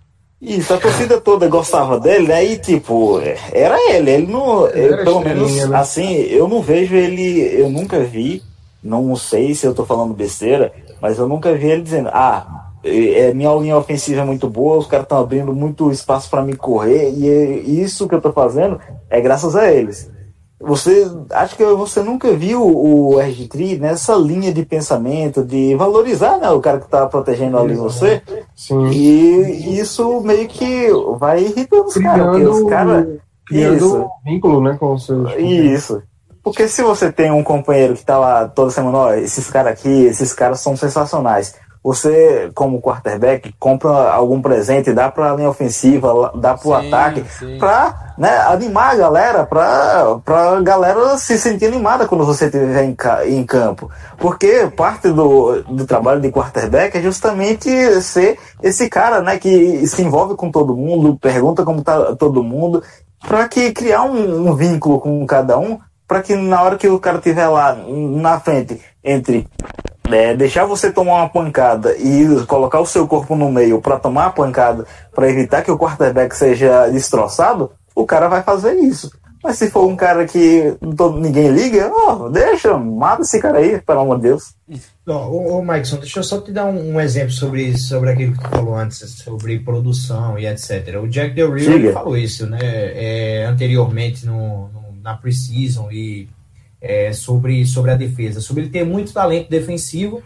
[0.42, 2.44] Isso, a torcida toda gostava dele, né?
[2.44, 3.20] E tipo,
[3.54, 4.12] era ele.
[4.12, 4.68] Ele não.
[4.68, 5.78] Ele eu, pelo menos, né?
[5.78, 7.40] assim, eu não vejo ele.
[7.58, 8.44] Eu nunca vi,
[8.84, 13.34] não sei se eu tô falando besteira, mas eu nunca vi ele dizendo, ah, é,
[13.34, 17.12] minha linha ofensiva é muito boa, os caras estão abrindo muito espaço para me correr,
[17.12, 20.12] e é- isso que eu tô fazendo é graças a eles.
[20.60, 26.50] Você acho que você nunca viu o RG3 nessa linha de pensamento de valorizar né,
[26.52, 28.22] o cara que tá protegendo ali você.
[28.56, 28.88] Sim.
[28.88, 30.88] E isso meio que
[31.20, 33.08] vai irritando os caras, porque os caras.
[33.46, 33.98] criando Isso.
[33.98, 35.34] um vínculo, né, com os seus.
[35.38, 36.02] Isso.
[36.44, 40.06] Porque se você tem um companheiro que tá lá toda semana, ó, esses caras aqui,
[40.06, 41.56] esses caras são sensacionais.
[41.82, 47.58] Você, como quarterback, compra algum presente, dá pra linha ofensiva, dá pro Sim, ataque, sim.
[47.58, 52.96] pra né, animar a galera, pra, pra galera se sentir animada quando você estiver em,
[53.26, 53.92] em campo.
[54.18, 57.70] Porque parte do, do trabalho de quarterback é justamente
[58.02, 62.82] ser esse cara né, que se envolve com todo mundo, pergunta como tá todo mundo,
[63.28, 65.78] para que criar um, um vínculo com cada um,
[66.14, 69.48] para que na hora que o cara estiver lá na frente entre
[70.12, 74.28] é, deixar você tomar uma pancada e colocar o seu corpo no meio para tomar
[74.28, 79.12] a pancada, para evitar que o quarterback seja destroçado, o cara vai fazer isso.
[79.44, 83.82] Mas se for um cara que todo- ninguém liga, ó, deixa, mata esse cara aí,
[83.82, 84.54] pelo amor de Deus.
[85.08, 85.66] Ó, Ô, ô
[86.00, 89.00] deixa eu só te dar um, um exemplo sobre, sobre aquilo que tu falou antes,
[89.24, 90.96] sobre produção e etc.
[91.04, 96.28] O Jack Del Rio falou isso, né, é, anteriormente no, no- na Precision e
[96.82, 100.22] é, sobre, sobre a defesa, sobre ele ter muito talento defensivo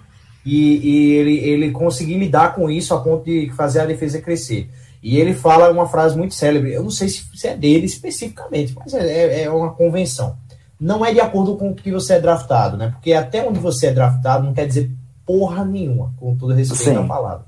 [0.45, 4.69] e, e ele, ele conseguir lidar com isso a ponto de fazer a defesa crescer.
[5.03, 8.73] E ele fala uma frase muito célebre, eu não sei se, se é dele especificamente,
[8.75, 10.35] mas é, é- é uma convenção.
[10.79, 12.89] Não é de acordo com o que você é draftado, né?
[12.91, 14.91] Porque até onde você é draftado não quer dizer
[15.25, 17.03] porra nenhuma, com todo respeito Sim.
[17.03, 17.45] à palavra.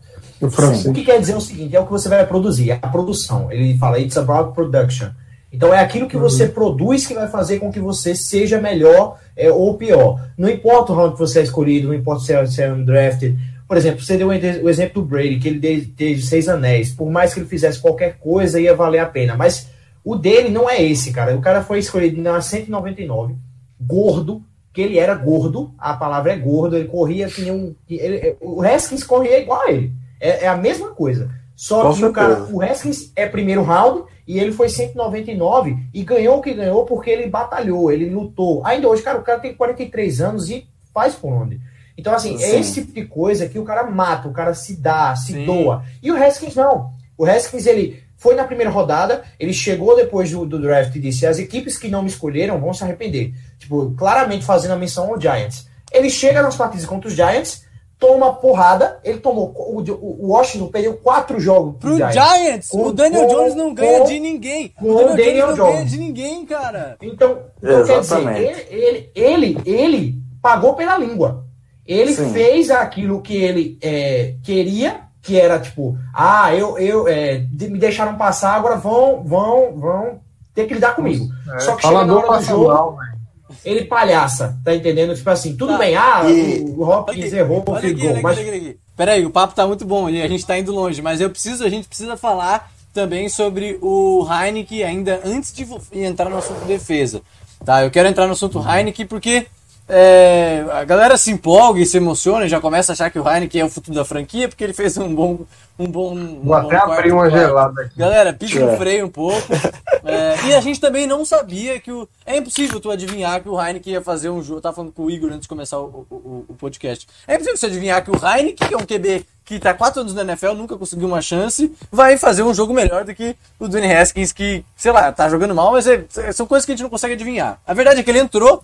[0.89, 3.51] O que quer dizer o seguinte, é o que você vai produzir, é a produção.
[3.51, 5.09] Ele fala, it's about production.
[5.51, 9.51] Então é aquilo que você produz que vai fazer com que você seja melhor é,
[9.51, 10.23] ou pior.
[10.37, 13.37] Não importa o round que você é escolhido, não importa se é, se é undrafted.
[13.67, 16.91] Por exemplo, você deu o exemplo do Brady, que ele teve seis anéis.
[16.91, 19.35] Por mais que ele fizesse qualquer coisa, ia valer a pena.
[19.35, 19.67] Mas
[20.03, 21.35] o dele não é esse, cara.
[21.35, 23.35] O cara foi escolhido na 199,
[23.79, 24.41] gordo,
[24.73, 27.75] que ele era gordo, a palavra é gordo, ele corria nem um.
[27.89, 29.91] ele- o Haskins corria igual a ele.
[30.19, 31.29] É, é a mesma coisa.
[31.55, 32.55] Só que o cara, certeza.
[32.55, 37.09] o Haskins é primeiro round e ele foi 199 e ganhou o que ganhou porque
[37.09, 38.63] ele batalhou, ele lutou.
[38.63, 41.59] Ainda hoje, cara, o cara tem 43 anos e faz por onde.
[41.97, 42.59] Então, assim, é Sim.
[42.59, 45.45] esse tipo de coisa que o cara mata, o cara se dá, se Sim.
[45.47, 45.83] doa.
[45.99, 46.91] E o Haskins não.
[47.17, 51.25] O Haskins, ele foi na primeira rodada, ele chegou depois do, do draft e disse:
[51.25, 53.33] as equipes que não me escolheram vão se arrepender.
[53.57, 55.67] Tipo, claramente fazendo a menção ao Giants.
[55.91, 57.65] Ele chega nas partidas contra os Giants,
[57.99, 59.53] toma porrada, ele tomou.
[59.55, 62.13] O, o- o Washington perdeu quatro jogos Pro Giants.
[62.15, 64.69] Giants, Com- o Daniel com- Jones não ganha com- de ninguém.
[64.69, 65.91] com O Daniel, Daniel Jones não ganha Jones.
[65.91, 66.97] de ninguém, cara.
[67.01, 71.43] Então, então quer dizer, ele, ele, ele, ele pagou pela língua.
[71.85, 72.31] Ele Sim.
[72.31, 77.77] fez aquilo que ele é, queria, que era tipo, ah, eu, eu é, de- me
[77.79, 80.19] deixaram passar, agora vão, vão, vão
[80.53, 81.25] ter que lidar comigo.
[81.53, 83.18] É, Só que chega na falador hora do jogo, mal, velho.
[83.65, 85.15] Ele palhaça, tá entendendo?
[85.15, 85.77] Tipo assim, tudo Tá.
[85.79, 88.77] bem, ah, E- o Hopkins errou aqui, mas olha aqui, olha aqui.
[88.95, 91.63] Peraí, o papo tá muito bom e a gente tá indo longe, mas eu preciso,
[91.63, 97.21] a gente precisa falar também sobre o Heineken ainda antes de entrar no assunto defesa.
[97.63, 99.47] Tá, eu quero entrar no assunto Heineken porque
[99.89, 103.27] é, a galera se empolga e se emociona e já começa a achar que o
[103.27, 105.39] Heineken é o futuro da franquia porque ele fez um bom
[105.79, 107.97] um bom um Vou bom até abrir uma gelada aqui.
[107.97, 108.77] Galera, pique no É.
[108.77, 109.47] freio um pouco.
[110.01, 112.07] É, e a gente também não sabia que o.
[112.25, 114.57] É impossível tu adivinhar que o Heineken ia fazer um jogo.
[114.59, 117.05] Eu tava falando com o Igor antes de começar o, o- o- o podcast.
[117.27, 120.13] É impossível você adivinhar que o Heineken, que é um QB que tá quatro anos
[120.13, 123.93] na NFL, nunca conseguiu uma chance, vai fazer um jogo melhor do que o Dwayne
[123.93, 126.89] Haskins, que, sei lá, tá jogando mal, mas é- são coisas que a gente não
[126.89, 127.59] consegue adivinhar.
[127.67, 128.63] A verdade é que ele entrou,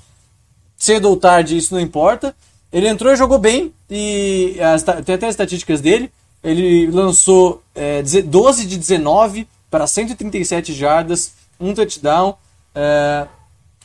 [0.86, 2.36] cedo ou tarde, isso não importa.
[2.72, 6.12] Ele entrou e jogou bem, e as tem até as estatísticas dele.
[6.44, 12.38] Ele lançou é, deze- 12 de 19 para 137 jardas, um touchdown
[12.76, 13.26] é,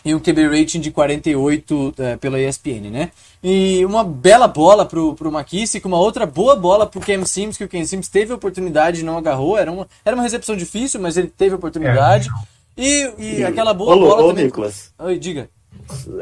[0.04, 3.10] e um QB rating de 48 é, pela ESPN, né?
[3.42, 7.64] E uma bela bola pro, pro McKissick, uma outra boa bola pro Cam Sims, que
[7.64, 9.56] o Cam Sims teve a oportunidade e não agarrou.
[9.56, 12.28] Era uma, era uma recepção difícil, mas ele teve a oportunidade.
[12.76, 14.44] E, e aquela boa bola ô, também.
[14.44, 14.92] Nicolas.
[14.98, 15.48] Oi, diga.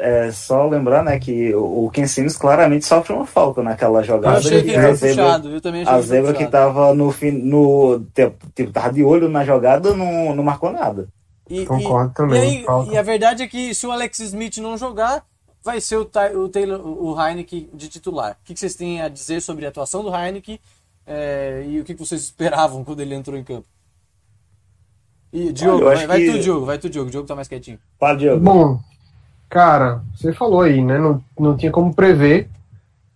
[0.01, 4.39] É só lembrar, né, que o Simmons claramente sofre uma falta naquela Eu jogada.
[4.39, 6.35] achei que ele a foi zebra, puxado, eu também achei a que ele foi zebra
[6.35, 8.01] que tava no fim, no
[8.55, 11.09] tipo, tava de olho na jogada, não, não marcou nada.
[11.49, 14.59] E, Concordo e- também, E, aí- e a verdade é que se o Alex Smith
[14.59, 15.25] não jogar,
[15.65, 18.33] vai ser o, o Taylor, o Heineken de titular.
[18.33, 20.59] O que, vocês têm a dizer sobre a atuação do Heineken
[21.07, 23.67] é, e o que, vocês esperavam quando ele entrou em campo?
[25.33, 27.09] E, Diogo, eu vai, vai que- tu, Diogo, vai tu, Diogo.
[27.09, 27.79] O Diogo tá mais quietinho.
[28.01, 28.41] Fala, Diogo.
[28.43, 28.81] Bom,
[29.49, 30.99] cara, você falou aí, né?
[30.99, 32.49] Não, não tinha como prever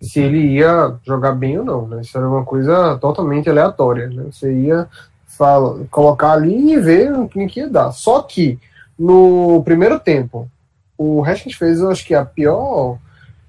[0.00, 2.00] se ele ia jogar bem ou não, né?
[2.00, 4.24] Isso era uma coisa totalmente aleatória, né?
[4.30, 4.88] Você ia
[5.26, 7.92] fala, colocar ali e ver o que ia dar.
[7.92, 8.58] Só que
[8.98, 10.48] no primeiro tempo,
[10.96, 12.98] o Haskins fez, eu acho que a pior,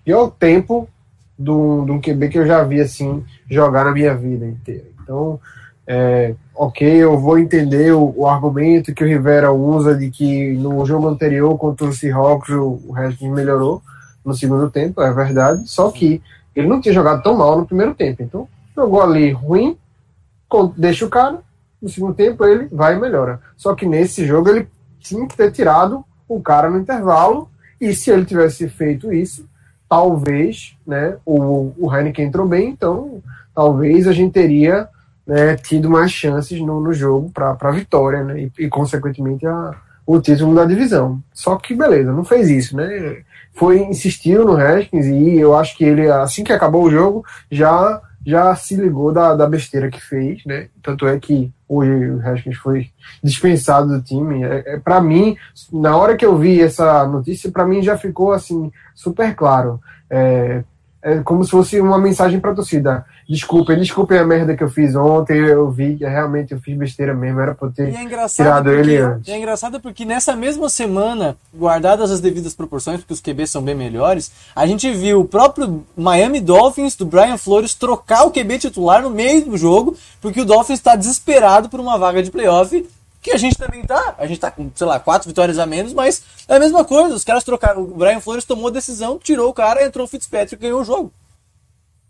[0.04, 0.88] pior tempo
[1.38, 4.86] de um QB que eu já vi assim jogar na minha vida inteira.
[5.02, 5.40] Então,
[5.86, 10.86] é, ok, eu vou entender o, o argumento que o Rivera usa de que no
[10.86, 13.82] jogo anterior contra o Seahawks o, o Haskins melhorou
[14.24, 16.22] no segundo tempo, é verdade, só que
[16.56, 19.78] ele não tinha jogado tão mal no primeiro tempo, então jogou ali ruim,
[20.78, 21.40] deixa o cara,
[21.82, 23.42] no segundo tempo ele vai e melhora.
[23.58, 24.68] Só que nesse jogo ele
[25.00, 27.50] tinha que ter tirado o cara no intervalo,
[27.82, 29.46] e se ele tivesse feito isso,
[29.90, 33.22] talvez, né, o, o Heineken entrou bem, então
[33.54, 34.88] talvez a gente teria
[35.26, 39.76] né, tido mais chances no, no jogo para a vitória, né, e, e, consequentemente a,
[40.06, 41.22] o título da divisão.
[41.34, 43.24] Só que beleza, não fez isso, né?
[43.54, 48.02] Foi insistiu no Haskins e eu acho que ele assim que acabou o jogo já
[48.26, 50.70] já se ligou da, da besteira que fez, né?
[50.82, 52.90] Tanto é que hoje o Haskins foi
[53.22, 54.44] dispensado do time.
[54.44, 55.36] É, é para mim,
[55.72, 59.80] na hora que eu vi essa notícia, para mim já ficou assim super claro.
[60.10, 60.64] É,
[61.04, 63.06] é como se fosse uma mensagem para a torcida.
[63.28, 65.38] Desculpem, desculpem a merda que eu fiz ontem.
[65.38, 67.42] Eu vi que realmente eu fiz besteira mesmo.
[67.42, 69.28] Era eu ter é tirado porque, ele antes.
[69.28, 73.76] é engraçado porque nessa mesma semana, guardadas as devidas proporções, porque os QBs são bem
[73.76, 79.02] melhores, a gente viu o próprio Miami Dolphins do Brian Flores trocar o QB titular
[79.02, 82.88] no meio do jogo, porque o Dolphins está desesperado por uma vaga de playoff.
[83.24, 84.16] Que a gente também tá.
[84.18, 87.16] A gente tá com, sei lá, quatro vitórias a menos, mas é a mesma coisa.
[87.16, 87.82] Os caras trocaram.
[87.82, 90.86] O Brian Flores tomou a decisão, tirou o cara, entrou o Fitzpatrick e ganhou o
[90.86, 91.12] jogo.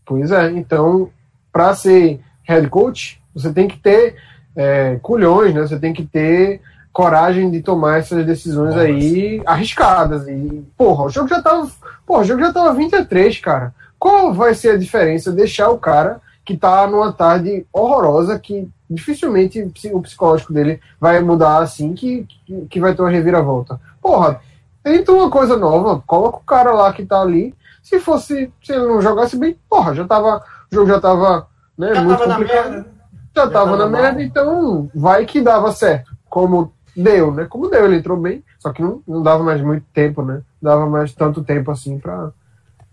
[0.04, 1.10] Pois é, então,
[1.52, 4.16] para ser head coach, você tem que ter
[4.56, 5.62] é, culhões, né?
[5.62, 6.60] Você tem que ter
[6.92, 8.88] coragem de tomar essas decisões Nossa.
[8.88, 10.28] aí arriscadas.
[10.28, 11.70] E, porra, o jogo já tava.
[12.06, 13.74] Porra, o jogo já tava 20 a 3, cara.
[14.00, 19.62] Qual vai ser a diferença deixar o cara que tá numa tarde horrorosa, que dificilmente
[19.92, 22.28] o psicológico dele vai mudar assim, que,
[22.70, 23.80] que, vai ter uma reviravolta?
[24.02, 24.40] Porra,
[24.84, 27.56] tenta uma coisa nova, coloca o cara lá que tá ali.
[27.82, 31.94] Se fosse, se ele não jogasse bem, porra, já tava, o jogo já tava, né,
[31.94, 32.70] Já muito tava na complicado.
[32.70, 32.94] merda.
[33.36, 34.02] Já, Já tava tava na mal.
[34.02, 36.16] merda, então vai que dava certo.
[36.30, 37.46] Como deu, né?
[37.46, 40.42] Como deu, ele entrou bem, só que não, não dava mais muito tempo, né?
[40.62, 42.32] Dava mais tanto tempo assim pra,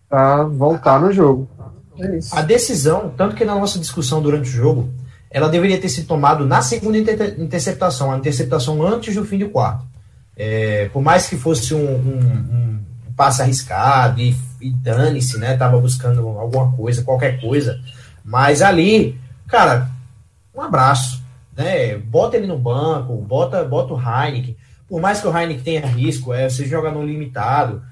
[0.08, 1.48] pra voltar no jogo.
[1.98, 2.36] É isso.
[2.36, 4.88] A decisão, tanto que na nossa discussão durante o jogo,
[5.30, 9.48] ela deveria ter sido tomada na segunda inter- interceptação, a interceptação antes do fim do
[9.50, 9.84] quarto.
[10.36, 15.56] É, por mais que fosse um, um- um passe arriscado e, e dane-se, né?
[15.56, 17.78] Tava buscando alguma coisa, qualquer coisa.
[18.24, 19.88] Mas ali, cara,
[20.54, 21.20] um abraço.
[21.56, 21.96] Né?
[21.98, 24.56] Bota ele no banco, bota, bota o Heineken.
[24.88, 27.82] Por mais que o Heineken tenha risco, é, você joga no limitado,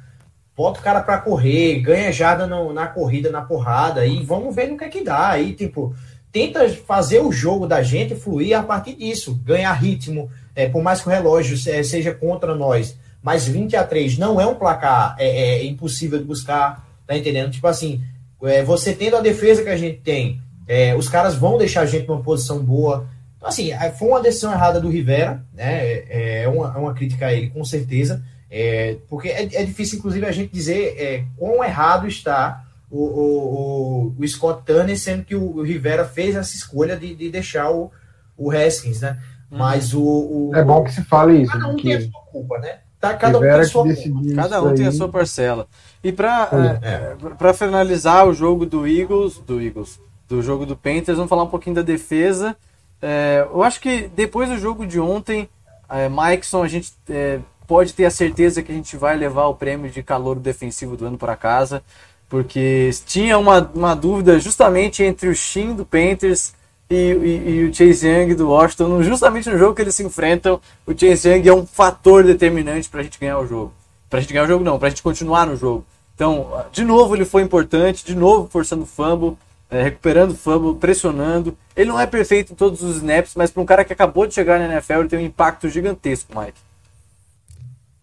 [0.57, 4.69] bota o cara pra correr, ganha jarda no- na corrida, na porrada, e vamos ver
[4.69, 5.29] no que é que dá.
[5.29, 5.95] Aí, tipo,
[6.33, 11.01] tenta fazer o jogo da gente fluir a partir disso, ganhar ritmo, é, por mais
[11.01, 15.17] que o relógio se- seja contra nós, mas 20 a 3 não é um placar
[15.19, 17.51] é, é impossível de buscar, tá entendendo?
[17.51, 18.03] Tipo assim,
[18.43, 21.87] é, você tendo a defesa que a gente tem, é, os caras vão deixar a
[21.87, 23.09] gente numa posição boa.
[23.37, 25.83] Então, assim, é, foi uma decisão errada do Rivera, né?
[25.83, 28.23] É, é uma, é uma crítica a ele, com certeza.
[28.51, 34.15] É, porque é, é difícil, inclusive, a gente dizer é, quão errado está o, o,
[34.19, 37.71] o, o Scott Turner, sendo que o, o Rivera fez essa escolha de, de deixar
[37.71, 37.91] o,
[38.37, 39.19] o Haskins, né?
[39.51, 41.53] Mas o, o- É bom que se fale isso.
[41.53, 42.79] cada um tem a que sua culpa, né?
[43.01, 44.35] Tá, cada um Rivera tem a sua culpa.
[44.35, 45.67] Cada um tem a sua parcela.
[46.03, 46.49] E pra,
[46.83, 46.89] É.
[46.89, 51.45] é, pra finalizar o jogo do Eagles, do Eagles, do jogo do Panthers, vamos falar
[51.45, 52.57] um pouquinho da defesa.
[53.01, 55.49] É, eu acho que depois do jogo de ontem,
[55.89, 59.55] é, Mikeson, a gente é, pode ter a certeza que a gente vai levar o
[59.55, 61.83] prêmio de calor defensivo do ano para casa,
[62.29, 66.53] porque tinha uma, uma dúvida justamente entre o Shin do Panthers
[66.91, 70.61] e, e- e o Chase Young do Washington, justamente no jogo que eles se enfrentam,
[70.87, 73.73] o Chase Young é um fator determinante para a gente ganhar o jogo.
[74.11, 75.85] Pra gente ganhar o jogo não, pra gente continuar no jogo.
[76.15, 79.37] Então, de novo ele foi importante, de novo forçando fumble,
[79.71, 81.57] é, recuperando fumble, pressionando.
[81.77, 84.35] Ele não é perfeito em todos os snaps, mas para um cara que acabou de
[84.35, 86.59] chegar na NFL, ele tem um impacto gigantesco, Mike.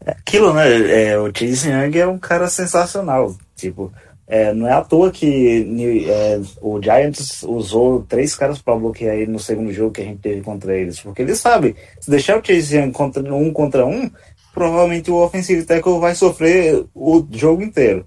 [0.05, 1.09] Aquilo, né?
[1.11, 3.35] É, o Chase Young é um cara sensacional.
[3.55, 3.91] Tipo,
[4.27, 9.31] é, não é à toa que é, o Giants usou três caras para bloquear ele
[9.31, 10.99] no segundo jogo que a gente teve contra eles.
[10.99, 14.09] Porque ele sabe, se deixar o Chase Young contra, um contra um,
[14.53, 18.05] provavelmente o offensive tackle vai sofrer o jogo inteiro.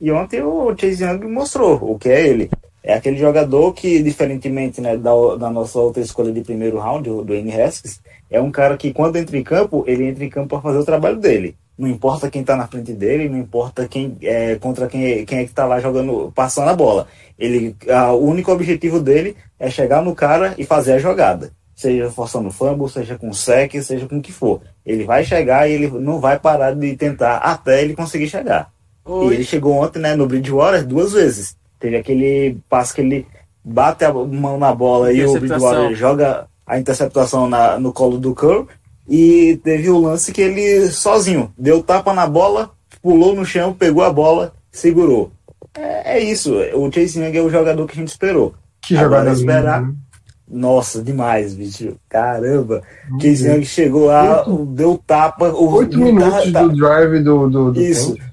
[0.00, 2.50] E ontem o Chase Young mostrou o que é ele.
[2.82, 7.34] É aquele jogador que, diferentemente né, da, da nossa outra escolha de primeiro round, do,
[7.34, 7.52] N.
[7.60, 10.78] Haskins, é um cara que quando entra em campo, ele entra em campo para fazer
[10.78, 11.54] o trabalho dele.
[11.80, 15.44] Não importa quem tá na frente dele, não importa quem é, contra quem, quem é
[15.46, 17.06] que tá lá jogando, passando a bola.
[17.38, 21.52] Ele, a, o único objetivo dele é chegar no cara e fazer a jogada.
[21.74, 24.60] Seja forçando fumble, seja com sec, seja com o que for.
[24.84, 28.70] Ele vai chegar e ele não vai parar de tentar até ele conseguir chegar.
[29.02, 29.32] Oi.
[29.32, 31.56] E ele chegou ontem, né, no Bridgewater duas vezes.
[31.78, 33.26] Teve aquele passo que ele
[33.64, 35.32] bate a mão na bola e o.
[35.32, 38.66] Bridgewater joga a interceptação na, no colo do Curl.
[39.12, 42.70] E teve o lance que ele sozinho deu tapa na bola,
[43.02, 45.32] pulou no chão, pegou a bola, segurou.
[45.76, 46.54] É, é isso.
[46.74, 48.54] O Chase Young é o jogador que a gente esperou.
[48.80, 49.82] Que linda, esperar.
[49.82, 49.92] né?
[50.48, 51.96] Nossa, demais, bicho.
[52.08, 52.82] Caramba.
[53.20, 55.48] Chase Young chegou lá, deu tapa.
[55.48, 58.10] o- Oito tá- minutos tá- do drive do, do, do Isso.
[58.10, 58.30] Panthers.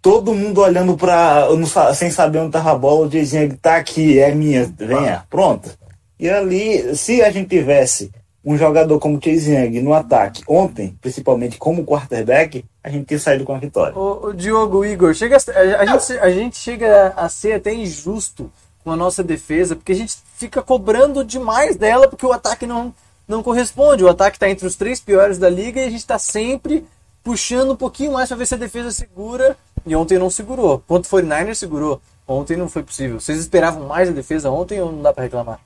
[0.00, 1.48] todo mundo olhando pra.
[1.94, 5.70] sem saber onde tava a bola, o Chase Young tá aqui, é minha, venha, pronto.
[6.18, 8.10] E ali, se a gente tivesse
[8.44, 13.20] um jogador como o Chase Young no ataque ontem, principalmente como quarterback, a gente tinha
[13.20, 13.96] saído com a vitória.
[13.96, 18.50] Ô, ô, Diogo, Igor, chega a, a, gente, a gente chega a ser até injusto
[18.82, 22.94] com a nossa defesa, porque a gente fica cobrando demais dela, porque o ataque não,
[23.28, 24.02] não corresponde.
[24.02, 26.86] O ataque está entre os três piores da liga e a gente está sempre
[27.22, 29.56] puxando um pouquinho mais para ver se a defesa segura.
[29.86, 30.82] E ontem não segurou.
[30.86, 32.00] Quanto foi 49 segurou.
[32.26, 33.20] Ontem não foi possível.
[33.20, 35.60] Vocês esperavam mais a defesa ontem ou não dá para reclamar?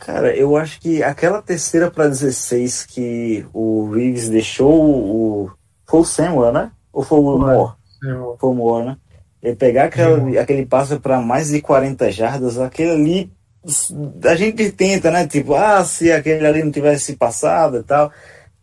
[0.00, 5.50] Cara, eu acho que aquela terceira para 16 que o Reeves deixou o.
[5.86, 6.72] Foi o Samuel, né?
[6.92, 7.72] Ou foi o Moore?
[8.38, 8.96] Foi o Moore, né?
[9.42, 13.32] Ele pegar aquela, aquele passo para mais de 40 jardas, aquele ali.
[14.24, 15.26] A gente tenta, né?
[15.26, 18.10] Tipo, ah, se aquele ali não tivesse passado e tal.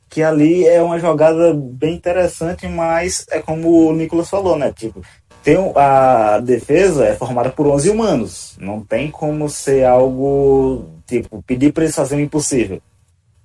[0.10, 4.73] Que ali é uma jogada bem interessante, mas é como o Nicolas falou, né?
[4.73, 5.01] Tipo,
[5.43, 8.56] tem a defesa é formada por 11 humanos.
[8.60, 12.82] Não tem como ser algo tipo pedir para eles fazerem o impossível.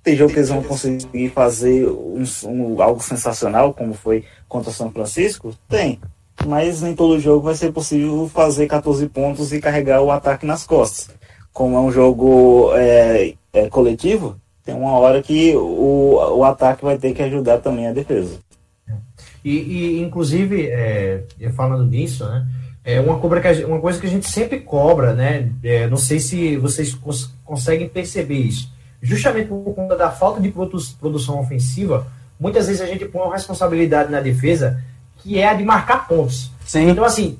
[0.03, 4.89] Tem jogo que eles vão conseguir fazer um, um- algo sensacional, como foi contra São
[4.91, 5.53] Francisco?
[5.67, 5.99] Tem.
[6.45, 10.65] Mas nem todo jogo vai ser possível fazer 14 pontos e carregar o ataque nas
[10.65, 11.09] costas.
[11.51, 16.97] Como é um jogo é, é, coletivo, tem uma hora que o, o ataque vai
[16.97, 18.37] ter que ajudar também a defesa.
[19.47, 21.23] E, e, inclusive, é,
[21.55, 22.45] falando nisso, né?
[22.83, 25.49] É uma, cobra que uma coisa que a gente sempre cobra, né?
[25.63, 28.69] é, não sei se vocês cons- conseguem perceber isso.
[29.01, 32.07] Justamente por conta da falta de produ- produção ofensiva,
[32.39, 34.81] muitas vezes a gente põe uma responsabilidade na defesa
[35.17, 36.51] que é a de marcar pontos.
[36.65, 36.89] Sim.
[36.89, 37.37] Então, assim,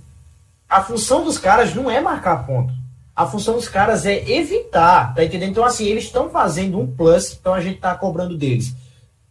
[0.70, 2.74] a função dos caras não é marcar ponto.
[3.16, 5.52] A função dos caras é evitar, tá entendendo?
[5.52, 8.76] Então, assim, eles estão fazendo um plus, então a gente tá cobrando deles.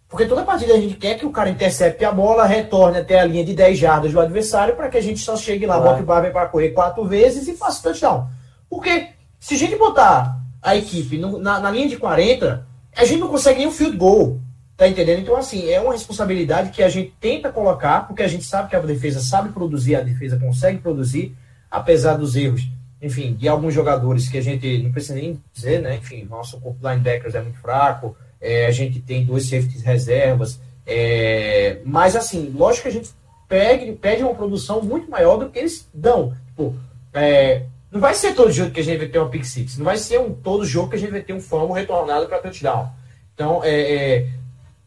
[0.09, 3.25] Porque toda partida a gente quer que o cara intercepte a bola, retorne até a
[3.25, 5.91] linha de 10 jardas do adversário para que a gente só chegue lá, Claro.
[5.91, 8.29] bote o Barber para correr quatro vezes e faça o touchdown.
[8.71, 9.09] Porque
[9.41, 12.67] se a gente botar a equipe no- na, na linha de 40,
[12.97, 14.41] a gente não consegue nem um field goal.
[14.77, 15.21] Tá entendendo?
[15.21, 18.77] Então, assim, é uma responsabilidade que a gente tenta colocar, porque a gente sabe que
[18.77, 21.35] a defesa sabe produzir, a defesa consegue produzir,
[21.71, 22.61] apesar dos erros,
[23.01, 25.97] enfim, de alguns jogadores que a gente não precisa nem dizer, né?
[25.97, 31.81] Enfim, nosso corpo linebackers é muito fraco, é, a gente tem dois safeties reservas, é,
[31.85, 33.11] mas, assim, lógico que a gente
[33.49, 36.35] pede, pede uma produção muito maior do que eles dão.
[36.49, 36.75] Tipo,
[37.13, 39.85] é, não vai ser todo jogo que a gente vai ter uma pick six, não
[39.85, 42.89] vai ser um, todo jogo que a gente vai ter um fumble retornado para touchdown.
[43.35, 43.71] Então, é,
[44.17, 44.29] é,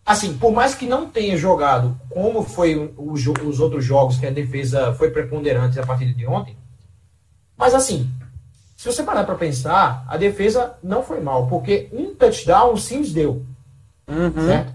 [0.05, 4.17] assim, por mais que não tenha jogado como foi o- o jo- os outros jogos
[4.17, 6.55] que a defesa foi preponderante a partir de ontem,
[7.57, 8.09] mas assim,
[8.79, 13.11] se você parar para pensar, a defesa não foi mal, porque um touchdown o Sims
[13.11, 13.45] deu,
[14.07, 14.45] Uhum.
[14.47, 14.73] certo?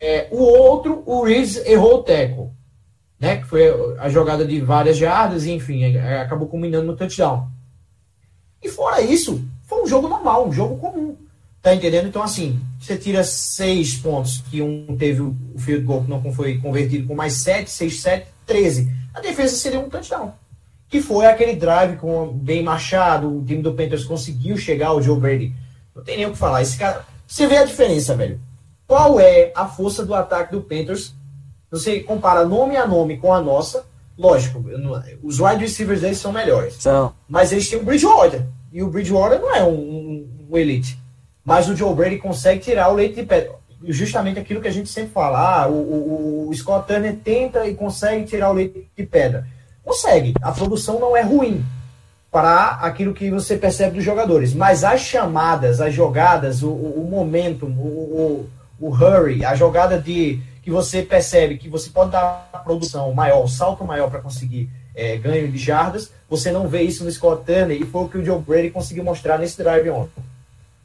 [0.00, 2.50] É, o outro, o Reeves errou o tackle,
[3.18, 3.38] né?
[3.38, 3.64] Que foi
[3.98, 7.48] a jogada de várias jardas, e enfim, é, acabou culminando no touchdown.
[8.62, 11.16] E fora isso, foi um jogo normal, um jogo comum.
[11.60, 12.06] Tá entendendo?
[12.06, 16.32] Então, assim, você tira seis pontos, que um teve o o field goal que não
[16.32, 18.88] foi convertido com mais sete, seis, sete, treze.
[19.12, 20.32] A defesa seria um touchdown.
[20.92, 25.00] Que foi aquele drive com o bem machado, o time do Panthers conseguiu chegar ao
[25.00, 25.54] Joe Brady.
[25.96, 26.60] Não tem nem o que falar.
[26.60, 27.04] Esse cara.
[27.26, 28.38] Você vê a diferença, velho.
[28.86, 31.14] Qual é a força do ataque do Panthers?
[31.70, 33.86] Você compara nome a nome com a nossa.
[34.18, 36.74] Lógico, não- os wide receivers deles são melhores.
[36.74, 37.14] São.
[37.26, 38.42] Mas eles têm o Bridgewater.
[38.70, 40.98] E o Bridgewater não é um, um- um elite.
[41.42, 43.52] Mas o Joe Brady consegue tirar o leite de pedra.
[43.88, 45.62] justamente aquilo que a gente sempre fala.
[45.62, 49.44] Ah, o, o, o Scott Turner tenta e consegue tirar o leite de pedra.
[49.84, 50.34] Consegue.
[50.40, 51.64] A produção não é ruim
[52.30, 54.54] para aquilo que você percebe dos jogadores.
[54.54, 58.48] Mas as chamadas, as jogadas, o, o, o momento, o,
[58.80, 63.12] o, o hurry, a jogada de que você percebe que você pode dar a produção
[63.12, 67.10] maior, o salto maior para conseguir é, ganho de jardas, você não vê isso no
[67.10, 70.22] Scott Turner e foi o que o Joe Brady conseguiu mostrar nesse drive ontem.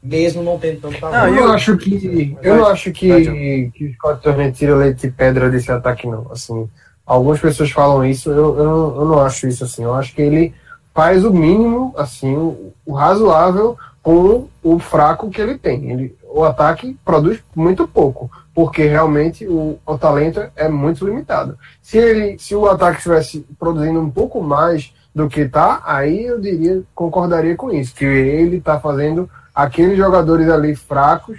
[0.02, 1.36] Mesmo não tendo tanto Não, talento.
[1.36, 2.36] eu não acho que.
[2.40, 6.30] Eu não acho que, que o Scott Turner tira leite de pedra desse ataque, não.
[6.30, 6.68] Assim,
[7.08, 9.82] algumas pessoas falam isso, eu, eu, não, eu não acho isso assim.
[9.82, 10.54] Eu acho que ele
[10.94, 15.90] faz o mínimo, assim, o, o razoável com o fraco que ele tem.
[15.90, 21.58] Ele, o ataque produz muito pouco, porque realmente o, o talento é muito limitado.
[21.80, 26.38] Se, ele, se o ataque estivesse produzindo um pouco mais do que tá, aí eu
[26.38, 31.38] diria, concordaria com isso, que ele está fazendo aqueles jogadores ali fracos,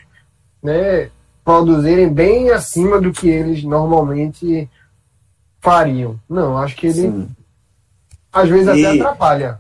[0.62, 1.10] né,
[1.46, 4.70] produzirem bem acima do que eles normalmente
[5.62, 6.20] fariam.
[6.30, 7.30] Não, acho que ele Sim.
[8.32, 9.58] às vezes E- até atrapalha.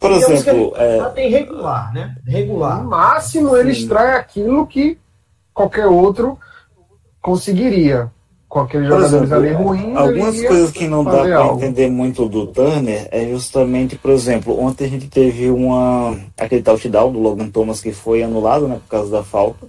[0.00, 2.14] Por exemplo, ele é, tem regular, né?
[2.24, 2.82] Regular.
[2.82, 3.80] No máximo ele Sim.
[3.82, 4.96] extrai aquilo que
[5.52, 6.38] qualquer outro
[7.20, 8.10] conseguiria.
[8.48, 9.96] Com aqueles Por jogadores exemplo, ali ruins.
[9.96, 14.86] Algumas coisas que não dá para entender muito do Turner é justamente, por exemplo, ontem
[14.86, 19.10] a gente teve uma aquele touchdown do Logan Thomas que foi anulado, né, por causa
[19.10, 19.66] da falta.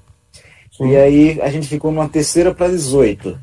[0.71, 0.91] Sim.
[0.91, 3.37] E aí a gente ficou numa terceira para 18.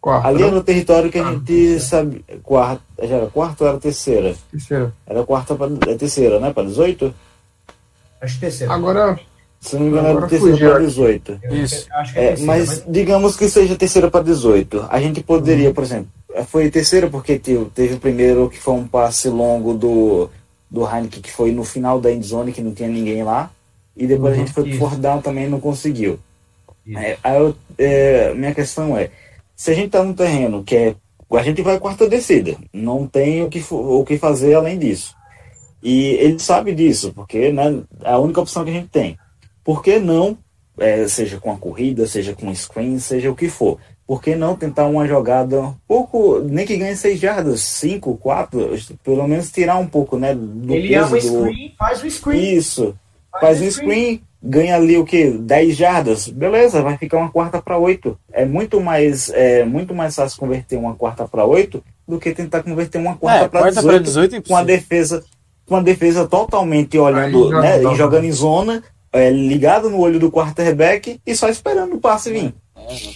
[0.00, 3.78] Quarta, Ali era o território que a gente sabe, quarta, já era quarta ou era
[3.80, 4.34] terceira?
[4.50, 4.92] Terceira.
[5.06, 7.12] Era quarta para é terceira, né, para 18?
[8.20, 8.72] Acho que terceiro.
[8.72, 9.18] Agora,
[9.60, 10.86] Se não me engano, era Agora terceira fugiu para aqui.
[10.86, 11.40] 18.
[11.42, 11.86] Eu Isso.
[11.92, 14.86] Acho que é, É, terceiro, mas digamos que seja terceira para 18.
[14.88, 16.08] A gente poderia, por exemplo,
[16.46, 20.30] foi terceira porque teve, teve o primeiro que foi um passe longo do,
[20.70, 23.50] do Heineken, que foi no final da endzone, que não tinha ninguém lá.
[23.96, 26.20] E depois a gente foi pro down também e não conseguiu.
[26.96, 29.10] É, aí eu- é, minha questão é,
[29.58, 30.94] se a gente tá num terreno que é.
[31.30, 32.56] A gente vai quarta descida.
[32.72, 35.14] Não tem o que, o que fazer além disso.
[35.82, 39.18] E ele sabe disso, porque né, é a única opção que a gente tem.
[39.62, 40.38] Por que não,
[40.78, 44.56] é, seja com a corrida, seja com screen, seja o que for, por que não
[44.56, 48.70] tentar uma jogada um pouco, nem que ganhe seis jardas, cinco, quatro,
[49.04, 51.50] pelo menos tirar um pouco, né, do Ele peso ama o do...
[51.50, 52.56] screen, faz o screen.
[52.56, 52.96] Isso,
[53.40, 55.30] faz um screen, ganha ali o que?
[55.30, 58.18] 10 jardas, beleza, vai ficar uma quarta para oito.
[58.32, 62.62] É muito mais, é muito mais fácil converter uma quarta para oito do que tentar
[62.62, 65.24] converter uma quarta É, para quarta pra 18, 18 é com a defesa,
[65.66, 68.82] com a defesa totalmente olhando, Aí né, e jogando em zona,
[69.12, 72.54] é, ligado no olho do quarterback e só esperando o passe vir.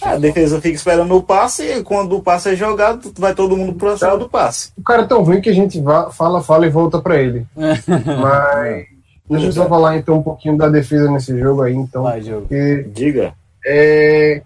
[0.01, 3.73] A defesa fica esperando o passe e quando o passe é jogado, vai todo mundo
[3.73, 4.71] pro cima do passe.
[4.77, 7.45] o cara é tão ruim que a gente fala, fala e volta pra ele.
[7.55, 8.92] Mas.
[9.33, 12.03] Deixa eu só falar então um pouquinho da defesa nesse jogo aí, então.
[12.03, 12.47] Vai, Diogo.
[12.47, 13.33] Porque Diga.
[13.65, 14.41] É,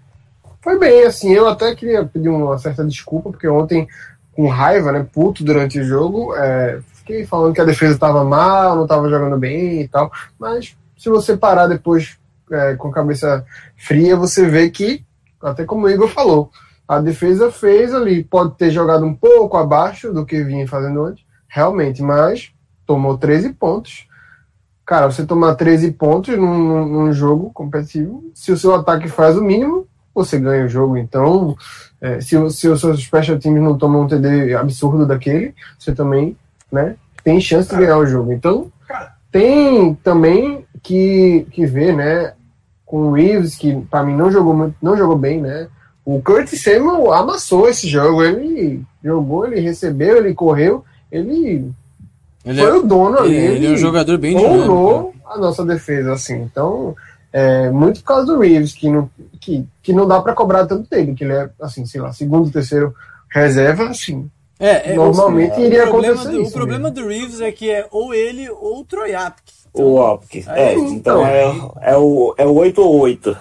[0.60, 3.86] foi bem, assim, eu até queria pedir uma certa desculpa, porque ontem,
[4.32, 8.76] com raiva, né, puto durante o jogo, é, fiquei falando que a defesa estava mal,
[8.76, 12.18] não estava jogando bem e tal, mas se você parar depois
[12.50, 13.44] é, com a cabeça
[13.76, 15.04] fria, você vê que,
[15.42, 16.50] até como o Igor falou,
[16.86, 21.24] a defesa fez ali, pode ter jogado um pouco abaixo do que vinha fazendo antes,
[21.46, 22.50] realmente, mas
[22.86, 24.07] tomou 13 pontos.
[24.88, 29.42] Cara, você tomar 13 pontos num, num- jogo competitivo, se o seu ataque faz o
[29.44, 30.96] mínimo, você ganha o jogo.
[30.96, 31.54] Então,
[32.00, 35.94] é, se, o- se os seus special teams não tomam um TD absurdo daquele, você
[35.94, 36.34] também
[36.72, 38.32] né, tem chance de ganhar o jogo.
[38.32, 38.72] Então,
[39.30, 42.32] tem também que, que ver, né,
[42.86, 45.68] com o Reeves, que para mim não jogou muito, não jogou bem, né?
[46.02, 48.22] O Curtis Samuel amassou esse jogo.
[48.24, 50.82] Ele jogou, ele recebeu, ele correu,
[51.12, 51.70] ele
[52.44, 53.34] Ele foi é, o dono ali.
[53.34, 54.62] ele é um jogador bem dinâmico.
[54.72, 56.36] Honrou a nossa defesa, assim.
[56.42, 56.94] Então,
[57.32, 59.10] é, muito por causa do Reeves, que não,
[59.40, 62.50] que, que não dá para cobrar tanto dele, que ele é, assim, sei lá, segundo,
[62.50, 62.94] terceiro
[63.30, 64.30] reserva, assim.
[64.60, 67.52] É, é, Normalmente o, iria o problema, acontecer do, isso o problema do Reeves é
[67.52, 69.52] que é ou ele ou o Troy Apke.
[69.72, 70.44] O Opk.
[70.48, 71.44] É, então é,
[71.82, 73.36] é, o, é o 8 ou 8.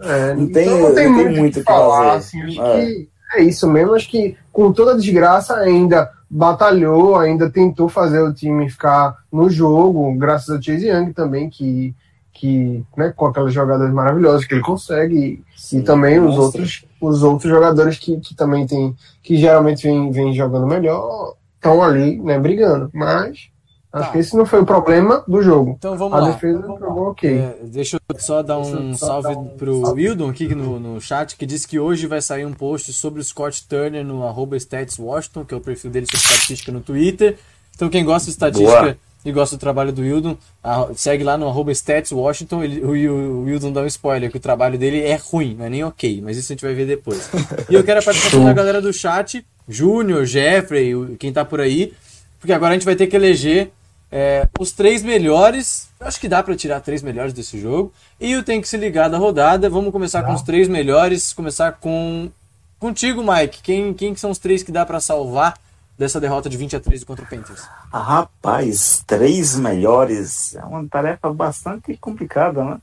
[0.00, 2.10] É, Não tem- então não tem muito o que fazer.
[2.10, 3.94] Assim, acho que é isso mesmo.
[3.94, 9.48] Acho que com toda a desgraça ainda batalhou, ainda tentou fazer o time ficar no
[9.48, 11.94] jogo, graças a Chase Young também, que,
[12.32, 17.22] que né, com aquelas jogadas maravilhosas que ele consegue, e, e também os outros, os
[17.22, 22.36] outros jogadores que, que também tem, que geralmente vêm vem jogando melhor, estão ali, né,
[22.36, 22.90] brigando.
[22.92, 23.48] Mas
[23.94, 24.12] acho Tá.
[24.12, 25.76] que esse não foi o problema do jogo.
[25.78, 26.30] Então vamos A lá.
[26.30, 27.30] defesa jogou ok.
[27.38, 31.66] É, deixa eu só dar um salve pro Wildon aqui no, no chat, que disse
[31.68, 35.56] que hoje vai sair um post sobre o Scott Turner no arroba StatsWashington, que é
[35.56, 37.36] o perfil dele sobre estatística no Twitter.
[37.74, 38.96] Então quem gosta de estatística, Boa.
[39.24, 42.62] e gosta do trabalho do Wildon, a- segue lá no arroba StatsWashington.
[42.64, 45.70] Ele, o, o Wildon dá um spoiler que o trabalho dele é ruim, não é
[45.70, 47.30] nem ok, mas isso a gente vai ver depois.
[47.70, 51.92] E eu quero a participação da galera do chat, Júnior, Jeffrey, quem tá por aí,
[52.38, 53.70] porque agora a gente vai ter que eleger
[54.16, 55.88] é, os três melhores.
[55.98, 57.92] eu Acho que dá pra tirar três melhores desse jogo.
[58.20, 59.68] E o tem que se ligar da rodada.
[59.68, 61.32] Vamos começar com os três melhores.
[61.32, 62.30] Começar com
[62.78, 63.60] contigo, Mike.
[63.60, 65.58] Quem, quem que são os três que dá pra salvar
[65.98, 67.68] dessa derrota de 20 a 13 contra o Panthers?
[67.92, 72.78] Ah, Rapaz, três melhores é uma tarefa bastante complicada, né?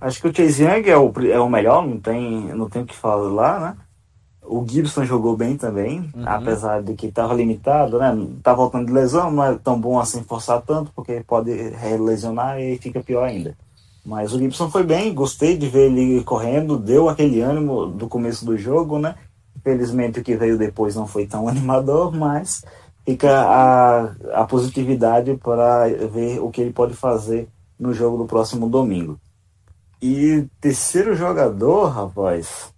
[0.00, 2.86] Acho que o Chase Young é o, é o melhor, não tem, não tem o
[2.86, 3.76] que falar, né?
[4.52, 8.12] O Gibson jogou bem também, apesar de que estava limitado, né?
[8.42, 11.52] Tá voltando de lesão, não é tão bom assim forçar tanto, porque pode
[12.00, 13.56] lesionar e fica pior ainda.
[14.04, 18.44] Mas o Gibson foi bem, gostei de ver ele correndo, deu aquele ânimo do começo
[18.44, 19.14] do jogo, né?
[19.56, 22.64] Infelizmente o que veio depois não foi tão animador, mas
[23.04, 27.48] fica a, a positividade para ver o que ele pode fazer
[27.78, 29.16] no jogo do próximo domingo.
[30.02, 32.72] E terceiro jogador, rapaz.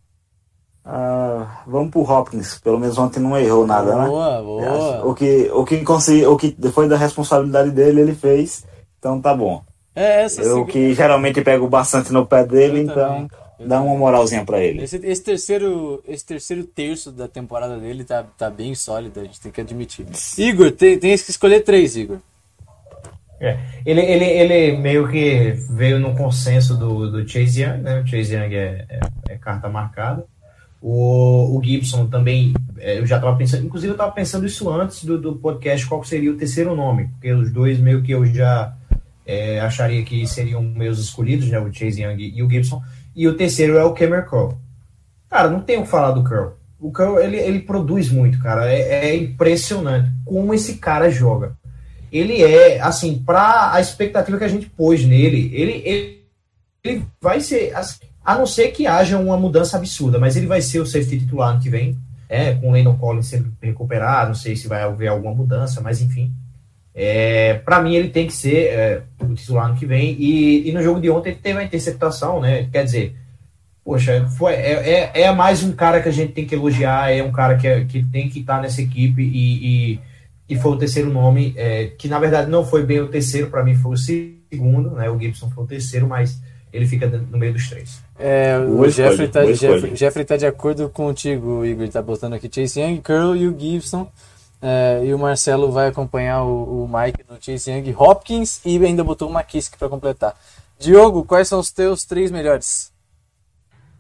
[0.84, 2.58] Ah, vamos pro Hopkins.
[2.58, 4.06] Pelo menos ontem não errou nada, né?
[4.06, 5.06] boa, boa.
[5.06, 8.64] O que, o que consegui, o que foi da responsabilidade dele, ele fez.
[8.98, 9.62] Então tá bom.
[9.94, 13.80] É, essa Eu seg- que geralmente pego bastante no pé dele, Eu então também, dá
[13.80, 14.82] uma moralzinha pra ele.
[14.82, 19.40] Esse, esse terceiro, esse terceiro terço da temporada dele tá, tá bem sólido, a gente
[19.40, 20.06] tem que admitir.
[20.38, 22.18] Igor, tem, tem que escolher três, Igor.
[23.40, 28.00] É, ele, ele, ele meio que veio no consenso do, do Chase Young, né?
[28.00, 30.24] O Chase Young é, é, é carta marcada.
[30.82, 35.04] O, o Gibson também, é, eu já estava pensando, inclusive eu estava pensando isso antes
[35.04, 38.74] do, do podcast, qual seria o terceiro nome, porque os dois meio que eu já
[39.24, 41.58] é, acharia que seriam meus escolhidos, né?
[41.60, 42.82] O Chase Young e o Gibson.
[43.14, 44.54] E o terceiro é o Cameron Curl.
[45.30, 46.52] Cara, não tem o que falar do Curl.
[46.80, 48.70] O Curl, ele, ele produz muito, cara.
[48.70, 51.56] É, é impressionante como esse cara joga
[52.12, 56.24] ele é, assim, para a expectativa que a gente pôs nele, ele, ele,
[56.84, 60.60] ele vai ser, assim, a não ser que haja uma mudança absurda, mas ele vai
[60.60, 61.96] ser o safety titular ano que vem,
[62.28, 66.00] é, com o Landon Collins sempre recuperar, não sei se vai haver alguma mudança, mas
[66.00, 66.32] enfim.
[66.94, 70.72] É, para mim, ele tem que ser é, o titular ano que vem, e, e
[70.72, 73.16] no jogo de ontem ele teve a interceptação, né, quer dizer,
[73.84, 77.22] poxa, foi, é, é, é mais um cara que a gente tem que elogiar, é
[77.22, 80.00] um cara que, que tem que estar nessa equipe e, e
[80.52, 83.64] e foi o terceiro nome, é, que na verdade não foi bem o terceiro, para
[83.64, 85.08] mim foi o segundo, né?
[85.08, 86.42] O Gibson foi o terceiro, mas
[86.72, 88.00] ele fica no meio dos três.
[88.18, 89.94] É, o Jeffrey tá, Jeffrey.
[89.94, 91.88] Jeffrey tá de acordo contigo, Igor.
[91.88, 94.08] Tá botando aqui Chase Young, Curl e o Gibson.
[94.60, 99.02] É, e o Marcelo vai acompanhar o, o Mike no Chase Young, Hopkins e ainda
[99.02, 100.34] botou o McKissick para completar.
[100.78, 102.92] Diogo, quais são os teus três melhores?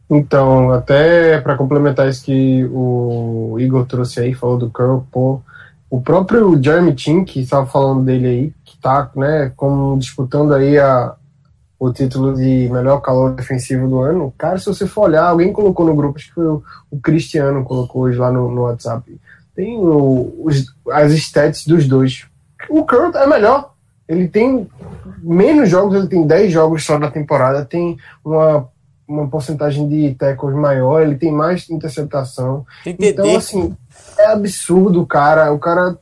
[0.08, 5.40] Então, até para complementar isso que o Igor trouxe aí, falou do Curl, pô,
[5.88, 10.78] o próprio Jeremy Chin, que estava falando dele aí, que tá, né, como disputando aí
[10.78, 11.14] a,
[11.84, 15.84] o título de melhor calor defensivo do ano, cara, se você for olhar, alguém colocou
[15.84, 19.18] no grupo, acho que foi o, o Cristiano colocou hoje lá no, no WhatsApp,
[19.52, 22.24] tem o- os, as stats dos dois.
[22.70, 23.72] O Curl é melhor,
[24.08, 24.68] ele tem
[25.20, 28.68] menos jogos, ele tem 10 jogos só na temporada, tem uma
[29.08, 32.64] uma porcentagem de tackles maior, ele tem mais interceptação.
[32.84, 32.96] Tem.
[32.98, 33.76] Então, assim,
[34.16, 35.52] é absurdo cara.
[35.52, 35.98] O cara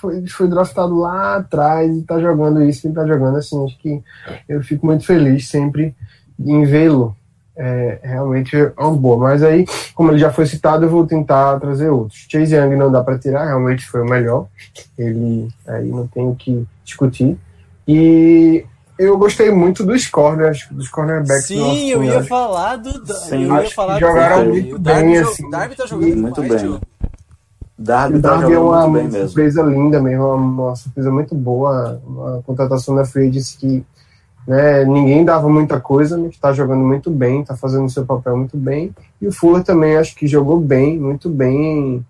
[0.00, 3.36] foi, foi draftado lá atrás e tá jogando isso ele tá jogando.
[3.36, 4.02] Assim, acho que
[4.48, 5.94] eu fico muito feliz sempre
[6.38, 7.16] em vê-lo.
[7.56, 9.18] É, realmente é uma boa.
[9.18, 12.26] Mas aí, como ele já foi citado, eu vou tentar trazer outros.
[12.30, 14.46] Chase Young não dá para tirar, realmente foi o melhor.
[14.96, 17.36] Ele aí não tem o que discutir.
[17.86, 18.64] E
[18.98, 21.48] eu gostei muito dos corners, dos cornerbacks.
[21.48, 23.14] do nosso Sim, eu ia falar do.
[23.14, 26.16] Sim, eu ia falar do jogaram muito O Darby, bem, jo- assim, Darby tá jogando
[26.16, 26.80] muito bem.
[27.82, 29.18] Darby O tá Darby é jogando uma, uma mesmo.
[29.26, 33.86] surpresa linda mesmo, uma, uma surpresa muito boa, uma contratação da Free Agency que
[34.46, 38.56] né, ninguém dava muita coisa, mas está jogando muito bem, está fazendo seu papel muito
[38.56, 38.94] bem.
[39.20, 42.04] E o Fuller também acho que jogou bem, muito bem.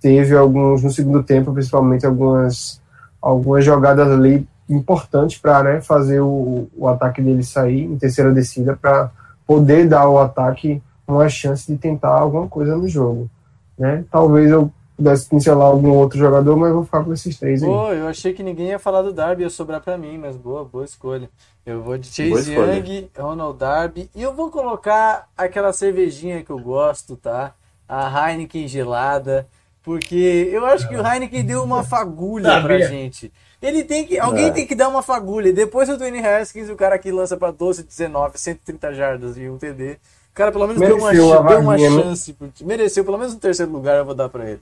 [0.00, 2.80] Teve alguns no segundo tempo, principalmente algumas,
[3.22, 8.76] algumas jogadas ali importantes para né, fazer o, o ataque dele sair em terceira descida
[8.80, 9.10] para
[9.46, 13.30] poder dar ao ataque uma chance de tentar alguma coisa no jogo.
[13.78, 14.04] Né?
[14.10, 17.68] Talvez eu pudesse pincelar algum outro jogador, mas vou ficar com esses três aí.
[17.68, 20.64] Pô, eu achei que ninguém ia falar do Darby, ia sobrar pra mim, mas boa,
[20.64, 21.28] boa escolha.
[21.66, 22.52] Eu vou de Chase.
[22.52, 27.54] Young, Ronald Darby, e eu vou colocar aquela cervejinha que eu gosto, tá?
[27.88, 29.46] A Heineken gelada,
[29.82, 32.88] porque eu acho que o Heineken deu uma fagulha pra Sabia.
[32.88, 33.32] gente.
[33.60, 34.50] Ele tem que, alguém É.
[34.50, 35.52] tem que dar uma fagulha.
[35.52, 39.56] Depois do Dwayne Haskins, o cara que lança pra 12, 19, 130 jardas e um
[39.56, 39.92] TD.
[40.30, 41.88] O cara pelo menos deu uma, Mereceu a ch- deu uma né?
[41.88, 42.36] chance.
[42.62, 44.60] Mereceu pelo menos um terceiro lugar, eu vou dar pra ele.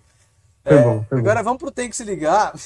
[0.65, 1.25] Foi É, bom, foi bom.
[1.25, 2.53] agora vamos pro Tem que se ligar.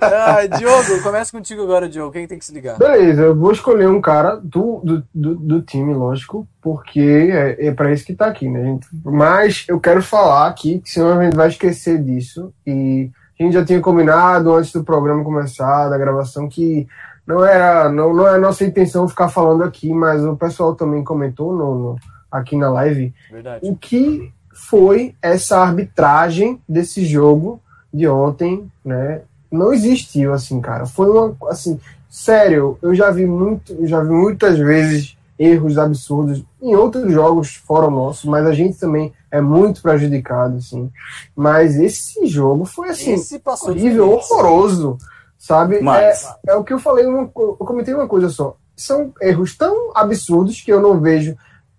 [0.00, 2.12] Ah, Diogo, começa contigo agora, Diogo.
[2.12, 2.78] Quem tem que se ligar?
[2.78, 7.72] Beleza, eu vou escolher um cara do, do, do, do time, lógico, porque é, é
[7.74, 8.86] para isso que tá aqui, né, gente?
[9.04, 12.52] Mas eu quero falar aqui, que senão a gente vai esquecer disso.
[12.66, 16.86] E a gente já tinha combinado antes do programa começar, da gravação, que
[17.26, 21.04] não era, não, não é a nossa intenção ficar falando aqui, mas o pessoal também
[21.04, 21.96] comentou no, no-
[22.30, 23.60] aqui na live Verdade.
[23.68, 27.60] o que foi essa arbitragem desse jogo
[27.94, 29.22] de ontem, né?
[29.50, 30.84] Não existiu assim, cara.
[30.84, 31.78] Foi uma assim,
[32.10, 37.54] sério, eu já vi muito, eu já vi muitas vezes erros absurdos em outros jogos
[37.54, 40.90] fora o nosso, mas a gente também é muito prejudicado assim.
[41.36, 44.98] Mas esse jogo foi assim, Esse passou dos horrível, horroroso,
[45.38, 45.80] sabe?
[45.80, 47.28] Mas- É, é o que eu falei, eu
[47.58, 48.56] comentei uma coisa só.
[48.76, 51.36] São erros tão absurdos que eu não vejo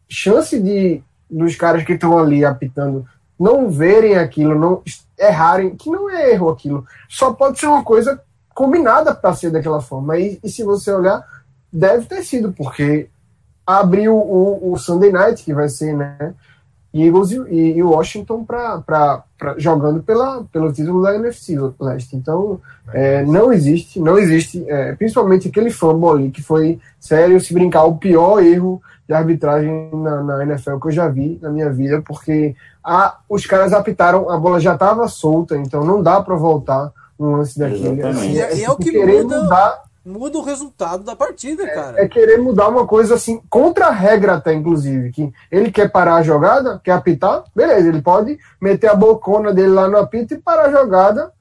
[0.07, 3.05] chance de dos caras que estão ali apitando
[3.39, 4.81] não verem aquilo, não
[5.17, 6.85] errarem, que não é erro aquilo.
[7.07, 8.21] Só pode ser uma coisa
[8.53, 10.17] combinada para ser daquela forma.
[10.17, 11.23] E, e se você olhar,
[11.71, 13.07] deve ter sido, porque
[13.65, 16.33] abriu o, o Sunday Night, que vai ser, né?
[16.93, 22.15] Eagles e, e- e Washington pra, pra, pra- jogando pela, pelo título da NFC Leste.
[22.15, 22.59] Então,
[22.91, 27.83] é, não existe, não existe, é, principalmente aquele fumble ali que foi, sério, se brincar,
[27.83, 31.99] o pior erro de arbitragem na, na NFL que eu já vi na minha vida,
[32.05, 36.91] porque a, os caras apitaram, a bola já estava solta, então não dá para voltar
[37.19, 38.03] um lance daquele.
[38.03, 41.67] Assim, E é- e é o que querer muda- mudar Muda o resultado da partida,
[41.67, 42.01] cara.
[42.01, 46.15] é querer mudar uma coisa assim, contra a regra até, inclusive, que ele quer parar
[46.15, 50.37] a jogada, quer apitar, beleza, ele pode meter a bocona dele lá no apito e
[50.37, 51.31] parar a jogada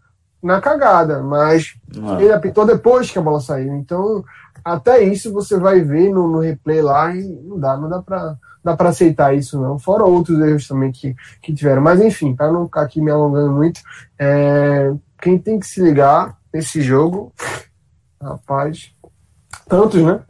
[0.43, 2.21] na cagada, mas Não.
[2.21, 4.25] ele apitou depois que a bola saiu, então
[4.73, 8.37] até isso você vai ver no, no replay lá e não dá, não dá pra,
[8.63, 12.53] dá pra aceitar isso não, fora outros erros também que, que tiveram, mas enfim, para
[12.53, 13.81] não ficar aqui me alongando muito,
[14.19, 17.33] é, quem tem que se ligar nesse jogo,
[18.21, 18.93] rapaz,
[19.69, 20.21] tantos, né?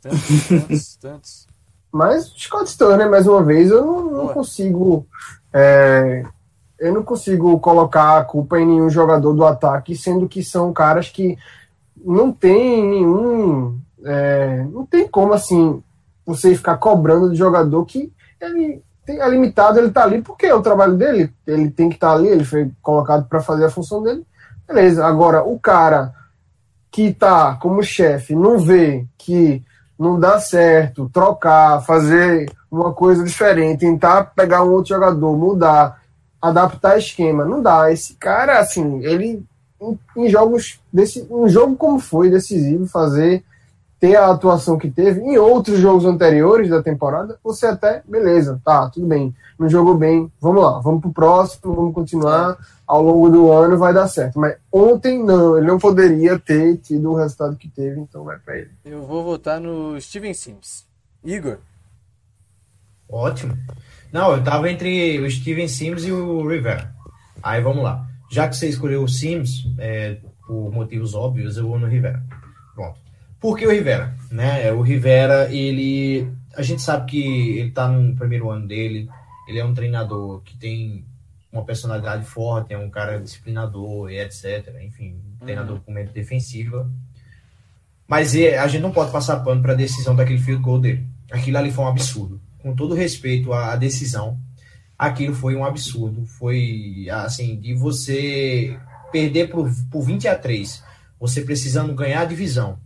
[0.00, 1.52] Tantos, tantos, tantos.
[1.92, 5.06] Mas Scott Turner, mais uma vez, eu não, não consigo.
[5.52, 6.24] é,
[6.78, 11.08] eu não consigo colocar a culpa em nenhum jogador do ataque, sendo que são caras
[11.08, 11.36] que
[12.04, 13.78] não tem nenhum.
[14.04, 15.82] é, não tem como assim
[16.24, 20.62] você ficar cobrando de jogador que ele é limitado, ele tá ali porque é o
[20.62, 24.24] trabalho dele, ele tem que estar ali, ele foi colocado para fazer a função dele.
[24.66, 26.14] Beleza, agora o cara
[26.90, 29.62] que tá como chefe não vê que
[29.98, 36.00] não dá certo trocar, fazer uma coisa diferente, tentar pegar um outro jogador, mudar,
[36.40, 37.90] adaptar esquema, não dá.
[37.92, 39.44] Esse cara, assim, ele
[39.82, 43.44] em, em jogos desse, um jogo como foi decisivo fazer
[43.98, 48.90] ter a atuação que teve em outros jogos anteriores da temporada, você até beleza, tá,
[48.90, 52.58] tudo bem, não jogou bem, vamos lá, vamos pro próximo, vamos continuar
[52.92, 54.38] ao longo do ano vai dar certo.
[54.38, 58.58] Mas ontem não, ele não poderia ter tido o resultado que teve, então vai pra
[58.58, 58.70] ele.
[58.84, 60.84] Eu vou votar no Steven Sims.
[61.24, 61.58] Igor.
[63.08, 63.56] Ótimo.
[64.12, 66.92] Não, eu tava entre o Steven Sims e o Rivera.
[67.42, 68.06] Aí vamos lá.
[68.32, 70.16] Já que você escolheu o Sims, é,
[70.46, 72.24] por motivos óbvios, eu vou no Rivera.
[72.74, 72.98] Pronto.
[73.38, 74.16] Por que o Rivera?
[74.30, 74.72] Né?
[74.72, 76.26] O Rivera, ele.
[76.56, 79.06] A gente sabe que ele tá no primeiro ano dele.
[79.46, 81.04] Ele é um treinador que tem
[81.52, 84.76] uma personalidade forte, é um cara disciplinador e etc.
[84.82, 86.90] Enfim, um treinador com mente defensiva.
[88.08, 91.06] Mas é, a gente não pode passar pano para a decisão daquele field goal dele.
[91.30, 92.40] Aquilo ali foi um absurdo.
[92.60, 94.40] Com todo respeito à decisão,
[95.06, 96.24] aquilo foi um absurdo.
[96.26, 98.78] Foi assim, de você
[99.10, 100.82] perder por, por 20 a 3,
[101.18, 102.78] você precisando ganhar a divisão,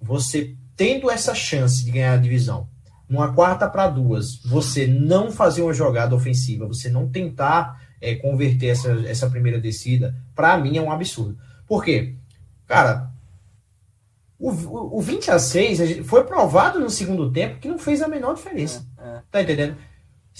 [0.00, 2.68] você tendo essa chance de ganhar a divisão,
[3.08, 8.68] numa quarta para duas, você não fazer uma jogada ofensiva, você não tentar é, converter
[8.68, 11.38] essa, essa primeira descida, para mim é um absurdo.
[11.66, 12.14] Por quê?
[12.66, 13.10] Cara,
[14.38, 17.78] o, o, o 20 a 6 a gente- foi provado no segundo tempo que não
[17.78, 18.86] fez a menor diferença.
[18.98, 19.20] É.
[19.30, 19.76] Tá entendendo?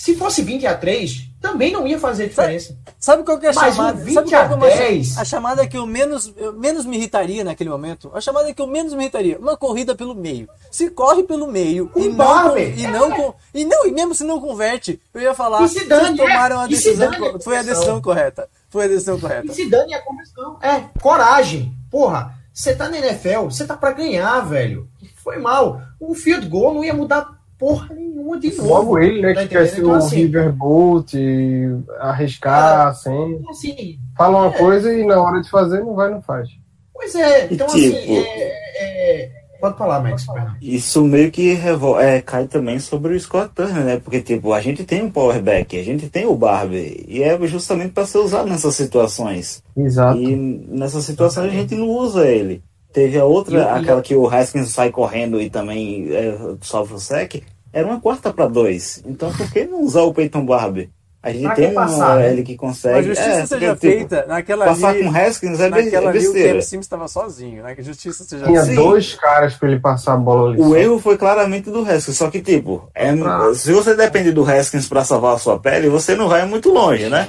[0.01, 2.79] Se fosse 20 a 3, também não ia fazer diferença.
[3.01, 3.99] Sabe qual que é a Mas chamada?
[4.01, 5.19] um 20 Sabe qual é a cha- 10?
[5.19, 8.09] a chamada que eu menos, eu menos me irritaria naquele momento?
[8.15, 9.37] A chamada que eu menos me irritaria.
[9.41, 10.49] Uma corrida pelo meio.
[10.71, 14.15] Se corre pelo meio Um e, não, con- e, não, con- e não e mesmo
[14.15, 16.63] se não converte, eu ia falar E se dane, vocês tomaram é.
[16.63, 17.11] a E decisão.
[17.11, 18.49] dane Foi a decisão correta.
[18.71, 19.47] Foi a decisão correta.
[19.51, 20.59] E se dane a conversão.
[20.63, 21.75] É, coragem.
[21.91, 24.89] Porra, você tá na NFL, você tá pra ganhar, velho.
[25.17, 25.81] Foi mal.
[25.99, 28.69] O field goal não ia mudar porra nenhuma de novo.
[28.69, 31.17] Logo ele, né, Tá que quer ser Então, o assim, Riverboat,
[31.99, 33.41] arriscar, assim.
[33.51, 36.49] assim, Fala uma coisa e na hora de fazer não vai, não faz.
[36.93, 40.25] Pois é, então tipo- assim, é, é- Pode falar, Max.
[40.63, 43.97] Isso meio que revol- é, cai também sobre o Scott Turner, né?
[43.99, 47.91] Porque, tipo, a gente tem um powerback, a gente tem o Barbie, e é justamente
[47.91, 49.61] para ser usado nessas situações.
[49.77, 50.17] Exato.
[50.17, 52.63] E nessas situações a gente não usa ele.
[52.93, 56.95] Teve a outra, E- e- aquela que o Haskins sai correndo e também é, sofre
[56.95, 59.03] o sec, era uma quarta para dois.
[59.07, 60.91] Então por que não usar o Peyton Barbie?
[61.21, 62.31] A gente Pra tem que uma passar, né?
[62.31, 63.09] ele que A consegue.
[63.09, 65.03] justiça é, seja porque, tipo, feita naquela Passar ali.
[65.03, 66.63] com Haskins é, naquela é ali o besteira.
[66.63, 67.75] Sims estava sozinho, né?
[67.75, 68.77] Que justiça seja Tinha Sim.
[68.77, 70.61] dois caras pra ele passar a bola ali.
[70.61, 70.77] O só.
[70.77, 73.51] erro foi claramente do Haskins, só que tipo, é- Ah.
[73.53, 77.09] se você depende do Haskins para salvar a sua pele, você não vai muito longe,
[77.11, 77.27] né?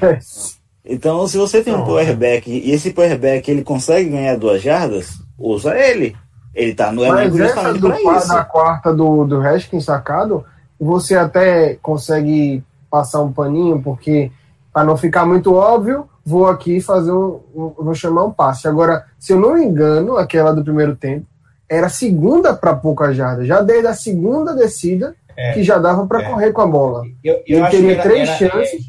[0.86, 5.78] Então, se você tem um powerback e esse powerback ele consegue ganhar duas jardas, usa
[5.78, 6.16] ele.
[6.54, 10.44] Ele tá no Mas elenco essa do, da quarta do, do Haskins sacado,
[10.80, 14.32] você até consegue passar um paninho, porque
[14.74, 18.68] para não ficar muito óbvio, vou aqui fazer um, um- Vou chamar um passe.
[18.68, 21.26] Agora, se eu não me engano, aquela do primeiro tempo,
[21.70, 23.48] era a segunda para poucas jardas.
[23.48, 25.54] Já desde a segunda descida, É.
[25.54, 26.30] que já dava para É.
[26.30, 27.04] correr com a bola.
[27.24, 28.82] Eu, eu Ele acho teria que três chances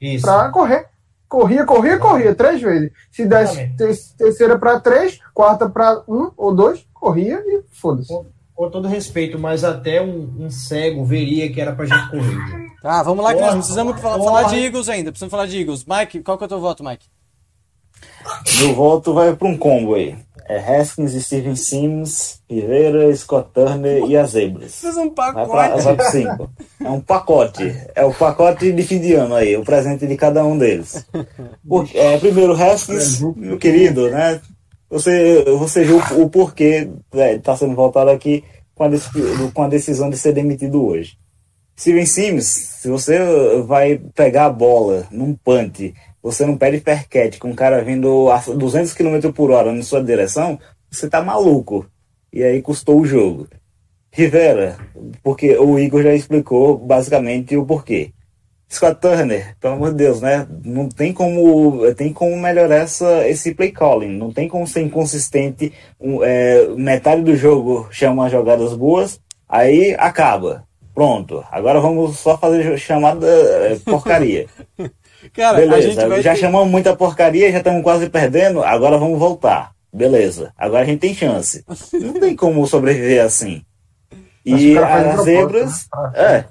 [0.00, 0.26] Isso.
[0.26, 0.86] Para correr.
[1.34, 2.92] Corria, corria, corria, três vezes.
[3.10, 8.08] Se desse te- terceira para três, quarta para um ou dois, corria e foda-se.
[8.54, 12.70] Com todo respeito, mas até um, um cego veria que era pra gente correr.
[12.80, 14.24] Tá, vamos lá que nós Porra, precisamos fa- porra.
[14.24, 15.10] falar de Eagles ainda.
[15.10, 15.84] Precisamos falar de Eagles.
[15.84, 17.06] Mike, qual que é o teu voto, Mike?
[18.58, 20.16] Meu voto vai para um combo aí.
[20.46, 24.74] É Haskins, Steven Sims, Rivera, Scott Turner e as Zebras.
[24.78, 25.48] Fez um pacote.
[25.48, 26.50] vai cinco.
[26.82, 27.74] É um pacote.
[27.94, 31.06] É o pacote de fim de ano aí, o presente de cada um deles.
[31.66, 34.38] Por- é, primeiro, Haskins, meu querido, né?
[34.90, 38.44] Você, você viu o, porquê está sendo voltado aqui
[38.74, 38.90] com a,
[39.52, 41.16] com a decisão de ser demitido hoje.
[41.76, 43.18] Steven Sims, se você
[43.66, 45.92] vai pegar a bola num punt,
[46.24, 50.02] você não pede perquete com um cara vindo a 200 km por hora na sua
[50.02, 50.58] direção,
[50.90, 51.86] você tá maluco.
[52.32, 53.46] E aí custou o jogo.
[54.10, 54.78] Rivera,
[55.22, 58.10] porque o Igor já explicou basicamente o porquê.
[58.72, 60.48] Scott Turner, pelo amor de Deus, né?
[60.64, 64.16] Não tem como, tem como melhorar essa, esse play calling.
[64.16, 65.74] Não tem como ser inconsistente.
[66.00, 70.64] Um, é, metade do jogo chama jogadas boas, aí acaba.
[70.94, 71.44] Pronto.
[71.50, 74.46] Agora vamos só fazer chamada é, porcaria.
[75.32, 76.08] Cara, a gente Beleza.
[76.08, 78.62] vai Já ter- chamamos muita porcaria, já estamos quase perdendo.
[78.62, 79.72] Agora vamos voltar.
[79.92, 80.52] Beleza.
[80.58, 81.64] Agora a gente tem chance.
[81.92, 83.62] Não tem como sobreviver assim.
[84.44, 85.86] E as zebras.
[85.92, 86.12] né?
[86.14, 86.44] É.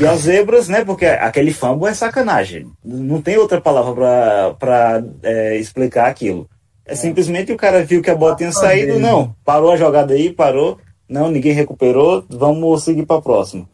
[0.00, 0.84] E as zebras, né?
[0.84, 2.66] Porque aquele fumble é sacanagem.
[2.84, 6.48] Não tem outra palavra pra, pra é, explicar aquilo.
[6.86, 9.34] É, simplesmente o cara viu que a bola tinha saído, não.
[9.44, 10.78] Parou a jogada aí, parou.
[11.08, 12.24] Não, ninguém recuperou.
[12.28, 13.66] Vamos seguir pra próxima.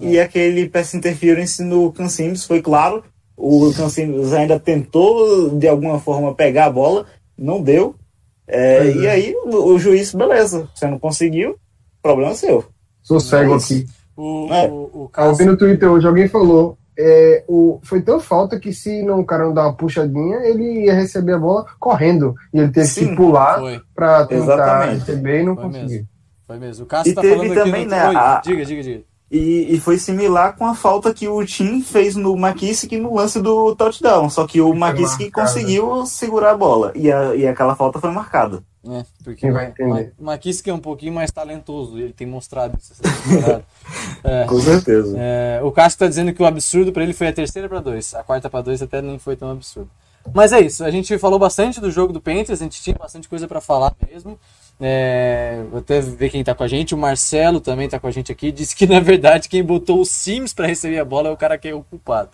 [0.00, 3.04] E aquele pass interference no Cansims foi claro.
[3.36, 7.06] O Cansims ainda tentou de alguma forma pegar a bola,
[7.36, 7.94] não deu.
[8.46, 9.10] É, e é.
[9.10, 11.56] aí o, o juiz, beleza, você não conseguiu,
[12.02, 12.64] problema seu.
[13.02, 13.86] Sou cego É aqui.
[14.16, 14.68] O, É.
[14.68, 16.78] o, o eu vi no Twitter hoje, alguém falou.
[16.96, 20.84] é, o, foi tão falta que se não, o cara não dar uma puxadinha, ele
[20.84, 22.34] ia receber a bola correndo.
[22.52, 23.60] E ele teve Sim, que pular
[23.94, 24.98] pra tentar Exatamente.
[25.00, 25.88] receber e não Foi conseguiu.
[25.88, 26.08] mesmo.
[26.46, 26.84] foi mesmo.
[26.84, 27.90] O Cássio E tá teve falando aqui também, no...
[27.90, 29.02] né, Oi, a- diga, diga, diga.
[29.30, 33.40] E, e foi similar com a falta que o Tim fez no McKissick no lance
[33.40, 34.30] do touchdown.
[34.30, 36.92] Só que o McKissick conseguiu segurar a bola.
[36.94, 38.62] E, a, e aquela falta foi marcada.
[38.86, 40.12] É, porque Quem vai o entender?
[40.20, 42.92] McKissick é um pouquinho mais talentoso, ele tem mostrado isso.
[44.22, 45.16] É, Com certeza.
[45.18, 48.14] é, o Cássio tá dizendo que o absurdo pra ele foi a terceira pra dois,
[48.14, 49.88] a quarta pra dois até nem foi tão absurdo.
[50.34, 53.26] Mas é isso, a gente falou bastante do jogo do Panthers, a gente tinha bastante
[53.26, 54.38] coisa pra falar mesmo.
[54.80, 58.10] É, vou até ver quem tá com a gente, o Marcelo também tá com a
[58.10, 61.32] gente aqui, disse que na verdade quem botou o Sims pra receber a bola é
[61.32, 62.30] o cara que é o culpado.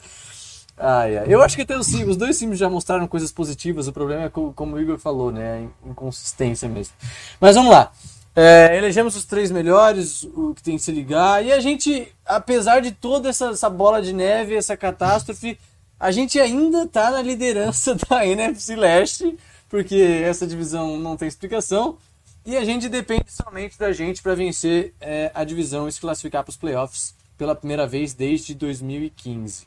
[0.82, 1.26] Ai, ai.
[1.28, 3.86] Eu acho que até os, Sims- os dois Sims já mostraram coisas positivas.
[3.86, 5.68] O problema é, co- como o Igor falou, né?
[5.84, 6.94] A inconsistência mesmo.
[7.38, 7.92] Mas vamos lá.
[8.34, 11.44] É, elegemos os três melhores, o que tem que se ligar.
[11.44, 15.58] E a gente, apesar de toda essa, essa bola de neve, essa catástrofe,
[15.98, 19.36] a gente ainda tá na liderança da NFC Leste,
[19.68, 21.98] porque essa divisão não tem explicação.
[22.44, 26.42] E a gente depende somente da gente para vencer é, a divisão e se classificar
[26.42, 29.66] para os playoffs pela primeira vez desde 2015.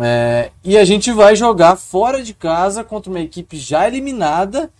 [0.00, 4.70] É, e a gente vai jogar fora de casa contra uma equipe já eliminada.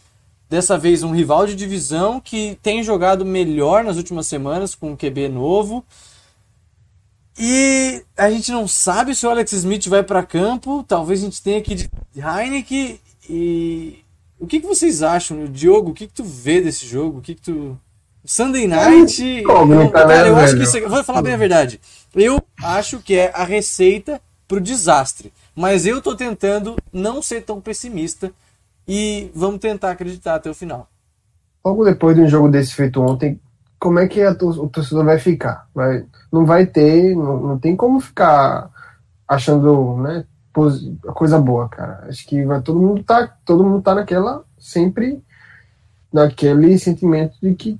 [0.48, 4.96] Dessa vez um rival de divisão que tem jogado melhor nas últimas semanas com um
[4.96, 5.84] QB novo.
[7.38, 10.82] E a gente não sabe se o Alex Smith vai para campo.
[10.88, 12.98] Talvez a gente tenha que de Heineken.
[13.28, 14.02] E
[14.38, 15.90] o que, que vocês acham, Diogo?
[15.90, 17.18] O que, que tu vê desse jogo?
[17.18, 17.78] O que, que tu.
[18.24, 19.42] Sunday Night.
[19.44, 21.80] Como, eu, cara, eu acho que isso aqui- vou falar bem a verdade.
[22.14, 25.32] Eu acho que é a receita pro desastre.
[25.54, 28.30] Mas eu tô tentando não ser tão pessimista
[28.86, 30.88] e vamos tentar acreditar até o final.
[31.64, 33.40] Logo depois de um jogo desse feito ontem,
[33.78, 35.66] como é que a tor- o torcedor vai ficar?
[35.74, 38.70] Vai, não vai ter, não, não tem como ficar
[39.26, 40.24] achando, né,
[41.14, 42.04] coisa boa, cara.
[42.08, 45.22] Acho que vai todo mundo tá, todo mundo tá naquela sempre
[46.12, 47.78] naquele sentimento de que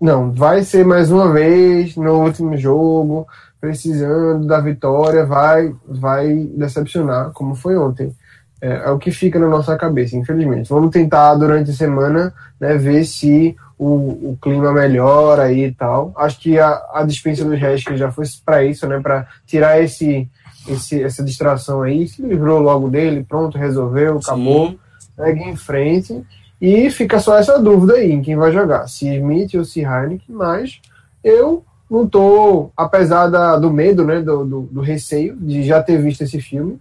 [0.00, 3.26] não, vai ser mais uma vez no último jogo,
[3.60, 8.14] precisando da vitória, vai vai decepcionar, como foi ontem.
[8.60, 10.68] É, é o que fica na nossa cabeça, infelizmente.
[10.68, 16.12] Vamos tentar durante a semana né, ver se o, o clima melhora e tal.
[16.16, 18.98] Acho que a, a dispensa do Haskell já foi para isso, né?
[19.00, 20.28] Para tirar esse,
[20.68, 22.06] esse, essa distração aí.
[22.08, 24.70] Se livrou logo dele, pronto, resolveu, acabou.
[24.70, 24.78] Sim.
[25.16, 26.24] Segue em frente.
[26.60, 30.34] E fica só essa dúvida aí em quem vai jogar, se Smith ou se Heineken,
[30.34, 30.80] mas
[31.22, 36.02] eu não tô, apesar da, do medo, né, do, do, do receio de já ter
[36.02, 36.78] visto esse filme,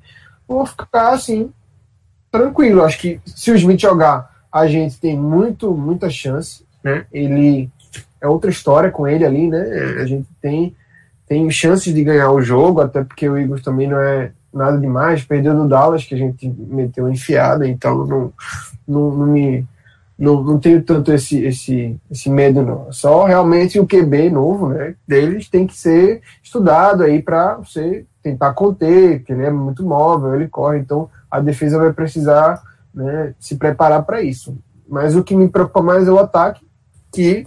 [0.48, 1.52] vou ficar assim,
[2.32, 2.84] tranquilo.
[2.84, 7.06] Acho que se o Smith jogar, a gente tem muito, muita chance, né?
[7.12, 7.70] Ele
[8.20, 9.62] é outra história com ele ali, né?
[10.02, 10.76] A gente tem,
[11.28, 15.24] tem chances de ganhar o jogo, até porque o Eagles também não é nada demais.
[15.24, 18.34] Perdeu no Dallas, que a gente meteu enfiada, então não,
[18.88, 19.66] não, não me.
[20.18, 22.92] Não, não tenho tanto esse, esse, esse medo, não.
[22.92, 24.96] Só realmente o QB novo, né?
[25.08, 30.34] Deles tem que ser estudado aí para você tentar conter, porque ele é muito móvel,
[30.34, 32.64] ele corre, então a defesa vai precisar
[32.94, 34.58] né, se preparar para isso.
[34.90, 36.66] Mas o que me preocupa mais é o ataque,
[37.12, 37.46] que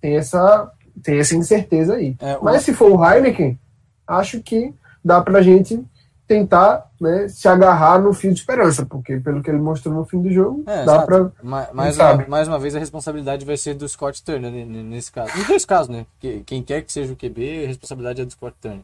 [0.00, 0.70] tem essa,
[1.02, 2.16] tem essa incerteza aí.
[2.20, 3.58] É, o- Mas se for o Heineken,
[4.06, 4.72] acho que
[5.04, 5.82] dá pra gente
[6.28, 10.20] tentar né, se agarrar no fio de esperança, porque pelo que ele mostrou no fim
[10.20, 11.06] do jogo, É, dá.
[11.42, 15.12] Ma- mais, uma, mais uma vez a responsabilidade vai ser do Scott Turner né, nesse
[15.12, 15.36] caso.
[15.38, 16.04] Nos dois casos, né?
[16.18, 18.80] Que- Quem quer que seja o QB, a responsabilidade é do Scott Turner.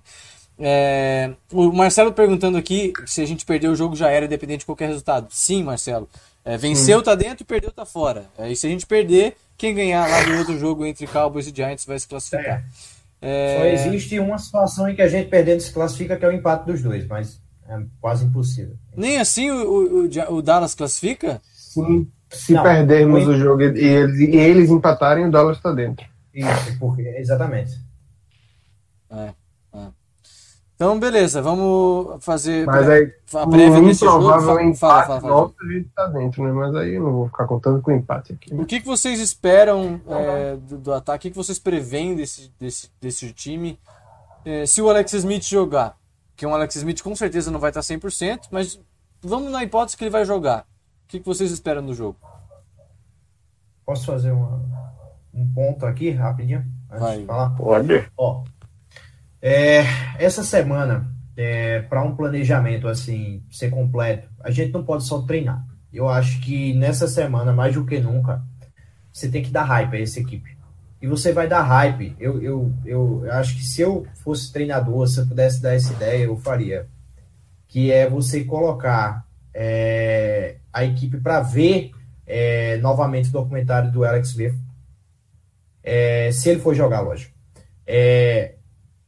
[0.58, 4.66] É, o Marcelo perguntando aqui se a gente perdeu o jogo já era independente de
[4.66, 5.26] qualquer resultado.
[5.30, 6.08] Sim, Marcelo.
[6.44, 8.26] É, venceu tá dentro e perdeu tá fora.
[8.38, 11.54] É, e se a gente perder, quem ganhar lá do outro jogo entre Cowboys e
[11.54, 12.64] Giants vai se classificar.
[12.68, 16.32] Só É, existe uma situação em que a gente perdendo se classifica, que é o
[16.32, 18.74] empate dos dois, mas é quase impossível.
[18.96, 21.40] nem assim o, o- o Dallas classifica?
[21.54, 21.80] Se,
[22.30, 26.04] se Não, perdermos foi- o jogo e eles, e eles empatarem, o dólar está dentro.
[26.34, 27.78] Isso, porque, exatamente.
[30.82, 34.28] Então, beleza, vamos fazer Mas aí, a o prévia desse jogo.
[34.28, 35.32] Fala, empate fala, fala, fala.
[35.32, 36.50] nosso, a gente está dentro, né?
[36.50, 38.52] Mas aí eu não vou ficar contando com o empate aqui.
[38.52, 38.60] né?
[38.60, 41.18] O que, que vocês esperam é, do, do ataque?
[41.18, 43.78] O que, que vocês preveem desse, desse, desse time
[44.44, 45.96] é, se o Alex Smith jogar?
[46.34, 48.80] Que um Alex Smith com certeza não vai estar 100%, mas
[49.22, 50.62] vamos na hipótese que ele vai jogar.
[51.04, 52.16] O que, que vocês esperam do jogo?
[53.86, 54.60] Posso fazer uma-
[55.32, 56.64] um ponto aqui, rapidinho?
[56.90, 57.18] Antes Vai.
[57.20, 57.50] de falar?
[57.50, 58.10] Pode.
[58.16, 58.42] Ó,
[59.42, 59.84] é,
[60.18, 61.10] essa semana,
[61.88, 65.66] para um planejamento assim ser completo, a gente não pode só treinar.
[65.92, 68.42] Eu acho que nessa semana, mais do que nunca,
[69.12, 70.56] você tem que dar hype a essa equipe.
[71.02, 72.16] E você vai dar hype.
[72.18, 76.24] Eu, eu, eu acho que se eu fosse treinador, se eu pudesse dar essa ideia,
[76.24, 76.86] eu faria.
[77.66, 81.90] Que é você colocar é, a equipe para ver
[82.24, 84.54] é, novamente o documentário do Alex Smith.
[85.82, 87.34] É, se ele for jogar, lógico.
[87.84, 88.54] É,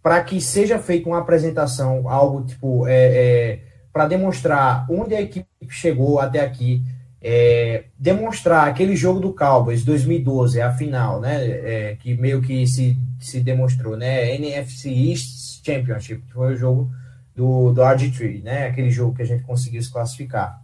[0.04, 6.20] para que seja feita uma apresentação, algo tipo, é, para demonstrar onde a equipe chegou
[6.20, 6.82] até aqui,
[7.22, 12.98] é, demonstrar aquele jogo do Cowboys 2012, a final, né, é, que meio que se,
[13.18, 16.90] se demonstrou, né, NFC East Championship, que foi o jogo
[17.34, 20.62] do, do RG3, né, aquele jogo que a gente conseguiu se classificar.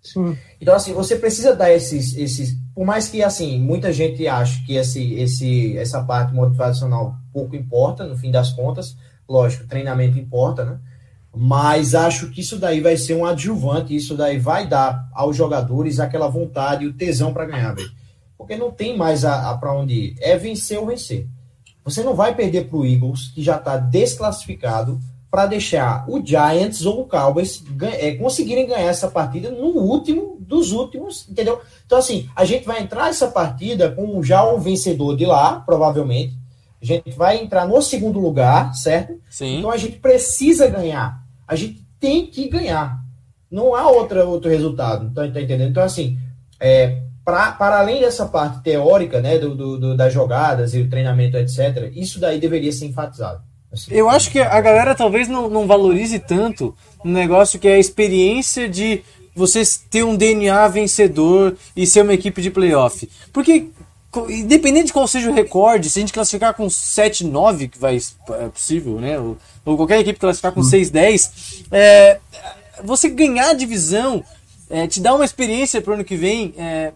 [0.00, 0.38] Sim.
[0.60, 2.56] Então, assim, você precisa dar esses, esses.
[2.72, 8.06] Por mais que, assim, muita gente ache que esse, esse, essa parte motivacional pouco importa,
[8.06, 8.96] no fim das contas,
[9.28, 10.78] lógico, treinamento importa, né?
[11.36, 16.00] Mas acho que isso daí vai ser um adjuvante, isso daí vai dar aos jogadores
[16.00, 17.90] aquela vontade e o tesão para ganhar, velho.
[18.38, 20.16] Porque não tem mais a, a para onde ir.
[20.20, 21.28] É vencer ou vencer.
[21.84, 24.98] Você não vai perder pro Eagles, que já está desclassificado,
[25.30, 27.62] para deixar o Giants ou o Cowboys
[27.98, 31.60] é, conseguirem ganhar essa partida no último dos últimos, entendeu?
[31.84, 36.45] Então, assim, a gente vai entrar nessa partida com já um vencedor de lá, provavelmente.
[36.92, 39.14] A gente vai entrar no segundo lugar, certo?
[39.30, 39.58] Sim.
[39.58, 41.20] Então a gente precisa ganhar.
[41.46, 42.98] A gente tem que ganhar.
[43.50, 45.06] Não há outra, outro resultado.
[45.10, 45.70] Então, tá entendendo?
[45.70, 46.18] Então, assim,
[46.60, 50.88] é, pra, para além dessa parte teórica, né, do, do- do- das jogadas e o
[50.90, 53.40] treinamento, etc., isso daí deveria ser enfatizado.
[53.72, 56.74] Assim, Eu acho que a galera talvez não, não valorize tanto
[57.04, 59.02] um negócio que é a experiência de
[59.34, 63.08] vocês ter um DNA vencedor e ser uma equipe de playoff.
[63.32, 63.70] Porque,
[64.28, 67.98] independente de qual seja o recorde, se a gente classificar com 7-9, que vai,
[68.30, 69.18] é possível, né?
[69.18, 72.18] Ou, ou qualquer equipe classificar com 6-10, é,
[72.82, 74.24] você ganhar a divisão
[74.70, 76.54] é, te dá uma experiência para o ano que vem.
[76.56, 76.92] é,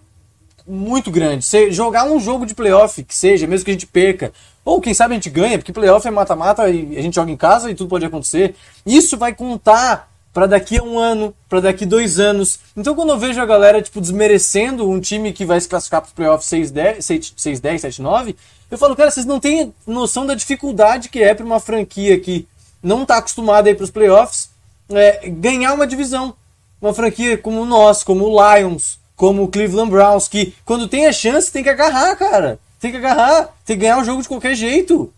[0.66, 1.44] muito grande.
[1.44, 4.32] Você jogar um jogo de playoff, que seja, mesmo que a gente perca,
[4.64, 7.36] ou quem sabe a gente ganha, porque playoff é mata-mata e a gente joga em
[7.36, 8.54] casa e tudo pode acontecer.
[8.86, 12.60] Isso vai contar para daqui a um ano, para daqui dois anos.
[12.76, 16.08] Então quando eu vejo a galera tipo desmerecendo um time que vai se classificar para
[16.08, 18.36] os playoffs 6-10, 6-10, 7-9,
[18.70, 22.46] eu falo, cara, vocês não têm noção da dificuldade que é para uma franquia que
[22.82, 24.50] não está acostumada a ir para os playoffs
[24.90, 26.34] é, ganhar uma divisão.
[26.80, 31.12] Uma franquia como nós, como o Lions, como o Cleveland Browns, que quando tem a
[31.12, 32.58] chance tem que agarrar, cara.
[32.78, 35.12] Tem que agarrar, tem que ganhar o jogo de qualquer jeito.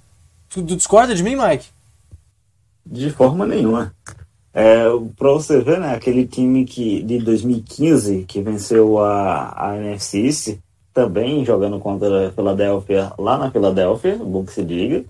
[0.48, 1.66] Tu, tu discorda de mim, Mike?
[2.84, 3.94] De forma nenhuma.
[4.54, 4.84] É,
[5.16, 10.58] para você ver, né, aquele time que, de 2015 que venceu a, a NFC East,
[10.92, 15.04] também jogando contra a Filadélfia, lá na Filadélfia, bom que se diga.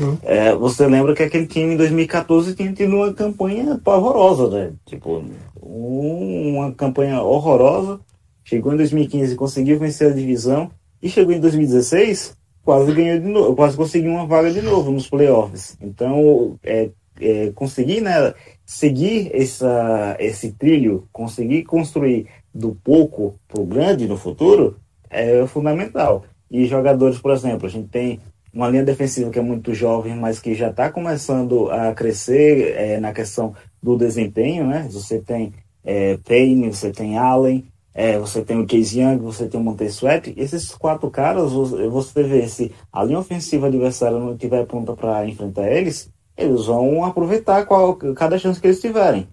[0.00, 0.16] Uhum.
[0.22, 4.72] É, você lembra que aquele time em 2014 tinha tido uma campanha pavorosa, né?
[4.86, 5.22] Tipo,
[5.62, 8.00] um, uma campanha horrorosa.
[8.44, 10.70] Chegou em 2015, conseguiu vencer a divisão.
[11.02, 15.08] E chegou em 2016, quase ganhou de novo, quase conseguiu uma vaga de novo nos
[15.08, 15.76] playoffs.
[15.80, 16.90] Então, é,
[17.20, 18.32] é, conseguir, né,
[18.66, 24.76] seguir essa, esse trilho, conseguir construir do pouco para o grande no futuro,
[25.08, 26.24] é fundamental.
[26.50, 28.18] E jogadores, por exemplo, a gente tem
[28.52, 33.00] uma linha defensiva que é muito jovem, mas que já está começando a crescer é,
[33.00, 34.88] na questão do desempenho, né?
[34.90, 35.52] Você tem
[35.84, 37.64] é, Payne, você tem Allen,
[37.94, 40.34] é, você tem o Case Young, você tem o Montez Sweat.
[40.36, 45.70] Esses quatro caras, você vê se a linha ofensiva adversária não tiver pronta para enfrentar
[45.70, 49.28] eles, eles vão aproveitar qual, cada chance que eles tiverem.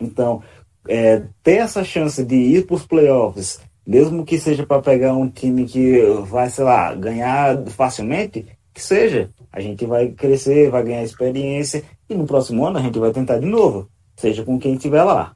[0.00, 0.42] Então,
[0.88, 5.28] é, ter essa chance de ir para os playoffs, mesmo que seja para pegar um
[5.28, 9.30] time que vai, sei lá, ganhar facilmente, que seja.
[9.52, 13.38] A gente vai crescer, vai ganhar experiência e no próximo ano a gente vai tentar
[13.38, 15.34] de novo, seja com quem estiver lá.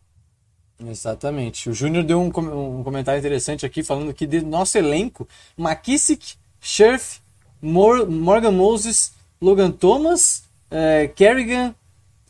[0.86, 1.70] Exatamente.
[1.70, 7.20] O Júnior deu um, um, comentário interessante aqui falando que de nosso elenco, McKissick, Scherf,
[7.60, 10.43] Mor Morgan Moses, Logan Thomas,
[10.74, 11.72] eh, Kerrigan,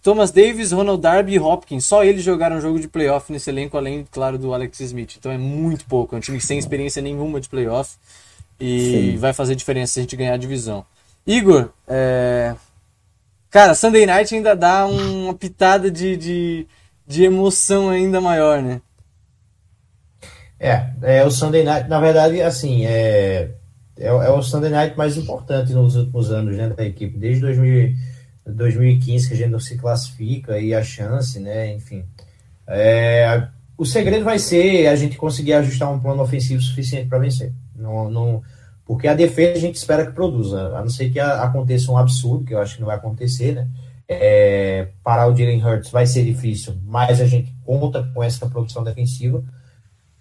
[0.02, 1.86] Thomas Davis, Ronald Darby e Hopkins.
[1.86, 5.16] Só eles jogaram jogo de playoff nesse elenco, além, claro, do Alex Smith.
[5.18, 6.14] Então é muito pouco.
[6.14, 7.96] É um time sem experiência nenhuma de playoff.
[8.60, 9.16] E Sim.
[9.16, 10.84] vai fazer diferença se a gente ganhar a divisão.
[11.26, 12.54] Igor, é...
[13.50, 16.66] cara, Sunday Night ainda dá uma pitada de, de,
[17.06, 18.82] de emoção ainda maior, né?
[20.60, 23.50] É, é o Sunday Night, na verdade, assim, é,
[23.98, 27.94] é, é, o Sunday Night mais importante nos últimos anos né, da equipe, desde 2000,
[28.46, 32.04] 2015 que a gente não se classifica e a chance, né, enfim.
[32.66, 37.52] É, o segredo vai ser a gente conseguir ajustar um plano ofensivo suficiente para vencer.
[37.74, 38.42] Não, não,
[38.84, 42.44] porque a defesa a gente espera que produza, a não ser que aconteça um absurdo,
[42.44, 43.68] que eu acho que não vai acontecer, né?
[44.06, 48.84] É, parar o Jalen Hurts vai ser difícil, mas a gente conta com essa produção
[48.84, 49.42] defensiva.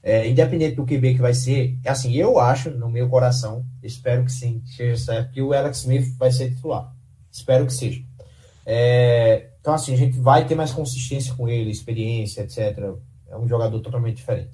[0.01, 4.31] É, independente do QB que vai ser, assim, eu acho, no meu coração, espero que
[4.31, 6.93] sim, seja certo, que o Alex Smith vai ser titular.
[7.31, 8.01] Espero que seja.
[8.65, 12.95] É, então, assim, a gente vai ter mais consistência com ele, experiência, etc.
[13.29, 14.51] É um jogador totalmente diferente.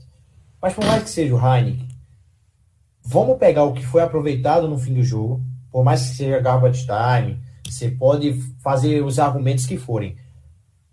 [0.61, 1.87] Mas por mais que seja o Heineken,
[3.03, 5.41] vamos pegar o que foi aproveitado no fim do jogo,
[5.71, 10.17] por mais que seja garbage time, você pode fazer os argumentos que forem.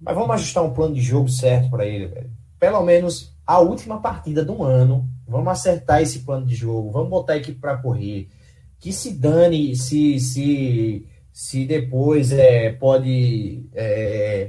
[0.01, 2.31] Mas vamos ajustar um plano de jogo certo para ele, velho.
[2.59, 7.35] Pelo menos a última partida do ano, vamos acertar esse plano de jogo, vamos botar
[7.35, 8.29] a equipe para correr.
[8.79, 11.07] Que se dane se se
[11.37, 14.49] se depois é, pode é,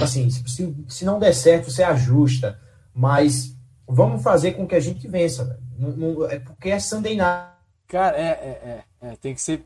[0.00, 2.60] assim se, se não der certo você ajusta
[2.94, 3.56] mas
[3.88, 5.58] vamos fazer com que a gente vença velho.
[5.78, 7.52] Não, não, é porque é Sunday Night.
[7.86, 9.64] Cara, é, é, é, é, tem que ser.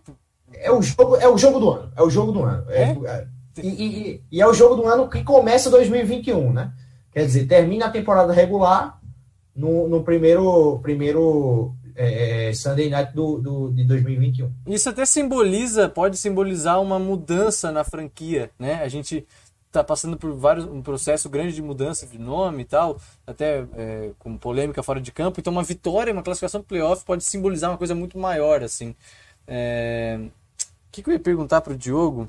[0.55, 1.93] É o jogo, é o jogo do ano.
[1.97, 2.71] É o jogo do ano.
[2.71, 2.83] É?
[2.83, 3.27] é
[3.63, 6.73] e, e, e, é o jogo do ano que começa 2021, né?
[7.11, 9.01] Quer dizer, termina a temporada regular
[9.55, 14.51] no, no primeiro, primeiro é, é Sunday Night do, do, de 2021.
[14.67, 18.83] Isso até simboliza, pode simbolizar uma mudança na franquia, né?
[18.83, 19.27] A gente
[19.67, 24.11] está passando por vários, um processo grande de mudança de nome e tal, até é,
[24.19, 25.41] com polêmica fora de campo.
[25.41, 28.95] Então, uma vitória, uma classificação do playoff pode simbolizar uma coisa muito maior, assim.
[29.47, 30.19] É...
[30.19, 32.29] O que, que eu ia perguntar para o Diogo?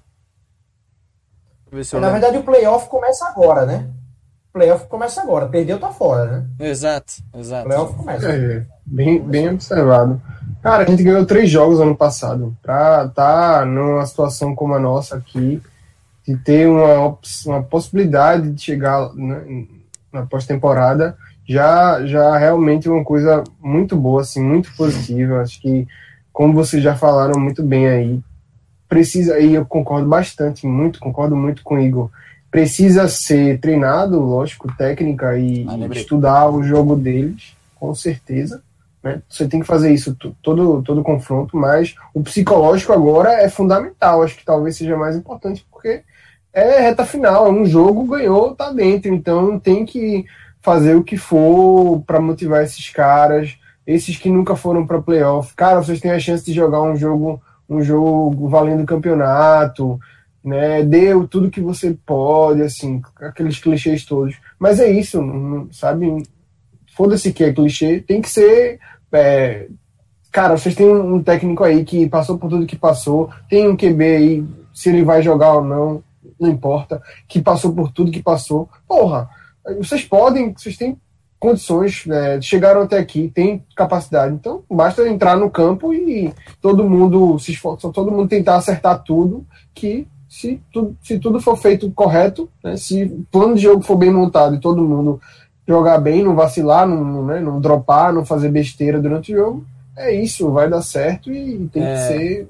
[1.71, 3.89] É, na verdade, o playoff começa agora, né?
[4.53, 5.47] O playoff começa agora.
[5.47, 6.45] Perdeu, tá fora, né?
[6.59, 7.65] Exato, exato.
[7.65, 8.31] Playoff começa.
[8.31, 10.21] É, bem, bem observado.
[10.61, 12.55] Cara, a gente ganhou três jogos ano passado.
[12.61, 15.59] Pra estar tá numa situação como a nossa aqui,
[16.25, 19.65] de ter uma, uma possibilidade de chegar né,
[20.11, 25.41] na pós-temporada já já realmente uma coisa muito boa, assim, muito positiva.
[25.41, 25.87] Acho que,
[26.31, 28.21] como vocês já falaram muito bem aí,
[28.87, 32.09] precisa, e eu concordo bastante, muito, concordo muito com o Igor,
[32.53, 38.61] precisa ser treinado, lógico, técnica e ah, estudar o jogo deles, com certeza,
[39.01, 39.23] né?
[39.27, 44.21] Você tem que fazer isso todo, todo confronto, mas o psicológico agora é fundamental.
[44.21, 46.03] Acho que talvez seja mais importante, porque
[46.53, 49.11] é reta final, é um jogo, ganhou, tá dentro.
[49.11, 50.23] Então tem que
[50.61, 55.55] fazer o que for para motivar esses caras, esses que nunca foram para playoff.
[55.55, 59.99] Cara, vocês têm a chance de jogar um jogo, um jogo valendo campeonato,
[60.43, 60.83] né?
[60.83, 64.35] Dê tudo que você pode, assim, aqueles clichês todos.
[64.59, 65.19] Mas é isso,
[65.71, 66.23] sabe?
[66.95, 68.79] Foda-se que é clichê, tem que ser.
[69.11, 69.67] é,
[70.33, 74.03] Cara, vocês têm um técnico aí que passou por tudo que passou, tem um QB
[74.03, 76.03] aí, se ele vai jogar ou não,
[76.39, 78.67] não importa, que passou por tudo que passou.
[78.87, 79.29] Porra,
[79.77, 80.97] vocês podem, vocês têm
[81.39, 84.33] condições, né, chegaram até aqui, têm capacidade.
[84.33, 89.45] Então, basta entrar no campo e todo mundo se esforça, todo mundo tentar acertar tudo,
[89.71, 93.95] que se tudo, se tudo for feito correto, né, se o plano de jogo for
[93.95, 95.21] bem montado e todo mundo
[95.67, 99.65] jogar bem, não vacilar, não, não, né, não dropar, não fazer besteira durante o jogo,
[99.95, 101.93] é isso, vai dar certo e tem É.
[101.93, 102.47] que ser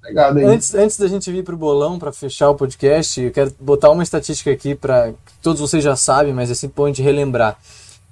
[0.00, 0.44] pegado aí.
[0.46, 4.02] Antes, antes da gente vir pro bolão para fechar o podcast, eu quero botar uma
[4.02, 5.12] estatística aqui para
[5.42, 7.58] todos vocês já sabem, mas é sempre bom de relembrar.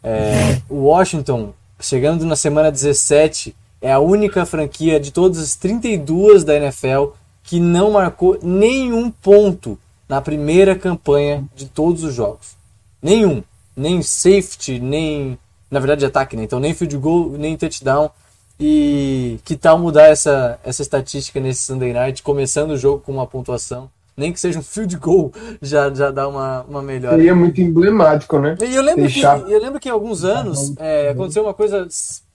[0.04, 6.44] É, o Washington, chegando na semana 17, é a única franquia de todas as 32
[6.44, 7.06] da NFL
[7.46, 9.78] que não marcou nenhum ponto
[10.08, 12.56] na primeira campanha de todos os jogos.
[13.00, 13.42] Nenhum.
[13.76, 15.38] Nem safety, nem.
[15.70, 16.42] Na verdade, ataque, né?
[16.42, 18.10] Então, nem field goal, nem touchdown.
[18.58, 23.26] E que tal mudar essa, essa estatística nesse Sunday Night, começando o jogo com uma
[23.26, 23.90] pontuação?
[24.16, 27.16] Nem que seja um field goal, já, já dá uma, uma melhora.
[27.16, 28.56] Seria muito emblemático, né?
[28.62, 31.86] E eu lembro, que, Deixar- eu lembro que em alguns anos é, aconteceu uma coisa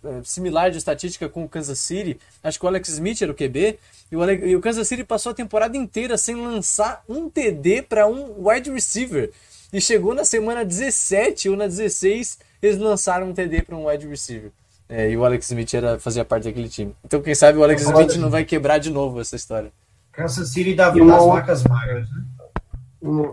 [0.05, 2.19] é, similar de estatística com o Kansas City.
[2.43, 3.79] Acho que o Alex Smith era o QB.
[4.11, 7.81] E o, Ale- e o Kansas City passou a temporada inteira sem lançar um TD
[7.81, 9.31] para um wide receiver.
[9.73, 14.05] E chegou na semana 17 ou na 16, eles lançaram um TD para um wide
[14.07, 14.51] receiver.
[14.87, 16.93] É, e o Alex Smith era, fazia parte daquele time.
[17.05, 19.71] Então, quem sabe o Alex Smith não vai quebrar de novo essa história.
[20.11, 23.31] Kansas City dá uma das outra- vacas magras, né?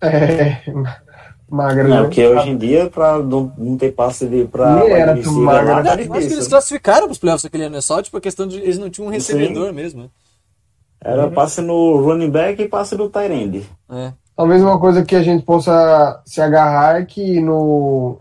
[0.00, 0.62] É,
[1.48, 2.02] magra, Não, né?
[2.02, 5.82] porque hoje em dia, pra não, não ter passe de pra Nem era tão magra.
[5.82, 8.46] tá acho que eles classificaram para os playoffs aquele ano, é só tipo a questão
[8.46, 9.16] de eles não tinham um Sim.
[9.16, 10.02] recebedor mesmo.
[10.04, 10.08] né?
[11.00, 13.68] Era passe no running back e passe no tight end.
[13.90, 14.12] É.
[14.34, 18.18] Talvez uma coisa que a gente possa se agarrar é que no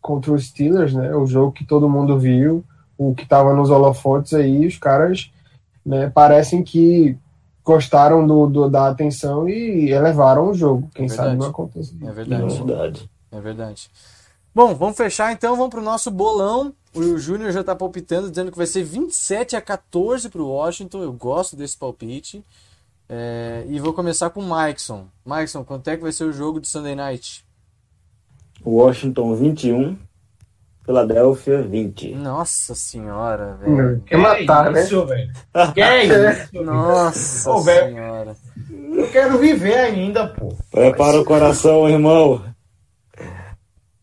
[0.00, 2.62] contra os Steelers, né, o jogo que todo mundo viu,
[2.98, 5.30] o que estava nos holofotes aí, os caras
[5.84, 7.16] né, parecem que
[7.64, 10.90] gostaram do, do- da atenção e elevaram o jogo.
[10.94, 11.28] Quem Verdade.
[11.30, 11.96] sabe não aconteceu.
[12.02, 12.54] É verdade.
[12.56, 13.10] Verdade.
[13.32, 13.90] É verdade.
[14.54, 16.72] Bom, vamos fechar então, vamos pro nosso bolão.
[16.94, 21.02] O Júnior já tá palpitando, dizendo que vai ser 27 a 14 pro Washington.
[21.02, 22.44] Eu gosto desse palpite.
[23.08, 25.06] É, e vou começar com o Mikeson.
[25.26, 27.44] Mikeson, quanto é que vai ser o jogo de Sunday Night?
[28.64, 29.98] Washington 21,
[30.84, 32.14] Philadelphia 20.
[32.14, 34.02] Nossa senhora, velho.
[34.06, 34.82] Quer matar, né?
[34.82, 35.32] isso, velho?
[35.72, 36.62] Que é isso?
[36.62, 38.36] Nossa Ô, senhora.
[38.92, 40.54] Eu quero viver ainda, pô.
[40.70, 42.44] Prepara o coração, irmão.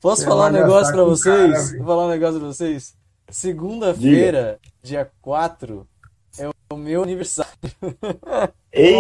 [0.01, 1.77] Posso falar um negócio pra vocês?
[1.77, 2.95] Vou falar um negócio pra vocês.
[3.29, 5.87] Segunda-feira, dia 4,
[6.39, 7.51] é o meu aniversário.
[8.73, 8.95] Ei,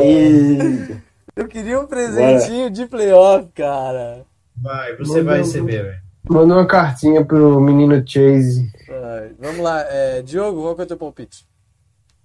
[0.00, 0.96] ei.
[1.34, 4.24] Eu queria um presentinho de playoff, cara.
[4.56, 6.11] Vai, você vai receber, velho.
[6.28, 8.70] Manda uma cartinha pro menino Chase.
[8.86, 11.46] Vai, Vamos lá, é, Diogo, qual que é o teu palpite?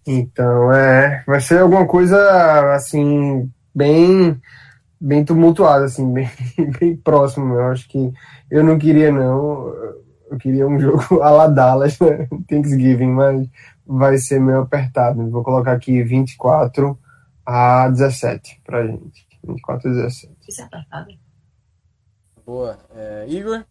[0.05, 4.39] Então, é, vai ser alguma coisa assim bem
[4.99, 6.29] bem tumultuada assim, bem,
[6.79, 7.55] bem próximo.
[7.55, 8.11] Eu acho que
[8.49, 9.67] eu não queria não,
[10.29, 12.27] eu queria um jogo a la Dallas, né?
[12.47, 13.47] Thanksgiving, mas
[13.85, 15.29] vai ser meio apertado.
[15.29, 16.97] Vou colocar aqui 24
[17.45, 19.27] a 17 pra gente.
[19.43, 20.37] 24 a 17.
[20.47, 21.07] Isso é apertado.
[22.45, 22.77] Boa.
[22.95, 23.65] É, Igor?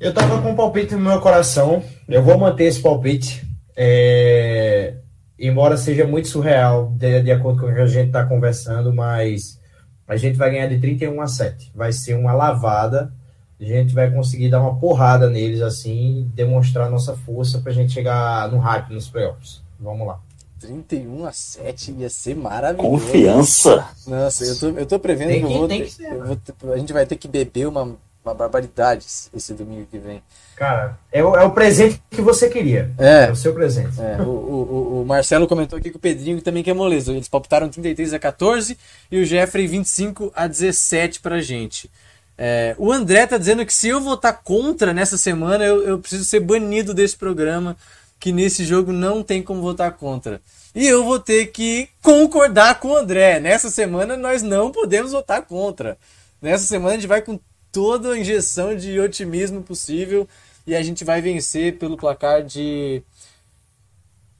[0.00, 1.82] Eu tava com um palpite no meu coração.
[2.08, 3.46] Eu vou manter esse palpite.
[3.76, 4.94] É,
[5.38, 9.58] Embora seja muito surreal, de, de acordo com o que a gente tá conversando, mas
[10.06, 11.72] a gente vai ganhar de 31 a 7.
[11.74, 13.10] Vai ser uma lavada.
[13.58, 18.50] A gente vai conseguir dar uma porrada neles assim, demonstrar nossa força pra gente chegar
[18.50, 19.62] no hype nos playoffs.
[19.78, 20.18] Vamos lá.
[20.60, 22.90] 31 a 7 ia ser maravilhoso.
[22.90, 23.86] Confiança.
[24.06, 26.12] Nossa, eu tô, eu tô prevendo Tem que, eu que- vou, tem ter- que ser,
[26.12, 29.98] eu vou ter- a gente vai ter que beber uma, uma barbaridade esse domingo que
[29.98, 30.22] vem.
[30.56, 32.90] Cara, é o, é o presente que você queria.
[32.98, 33.98] É, É o seu presente.
[34.00, 37.12] É, o, o, o- Marcelo comentou aqui que o Pedrinho também quer moleza.
[37.12, 38.76] Eles palpitaram 33 a 14
[39.10, 41.90] e o Jeffrey 25 a 17 pra gente.
[42.36, 46.24] É, o André tá dizendo que se eu votar contra nessa semana, eu, eu preciso
[46.24, 47.76] ser banido desse programa,
[48.18, 50.40] que nesse jogo não tem como votar contra.
[50.74, 53.40] E eu vou ter que concordar com o André.
[53.40, 55.98] Nessa semana nós não podemos votar contra.
[56.40, 57.38] Nessa semana a gente vai com
[57.72, 60.28] toda a injeção de otimismo possível
[60.66, 63.02] e a gente vai vencer pelo placar de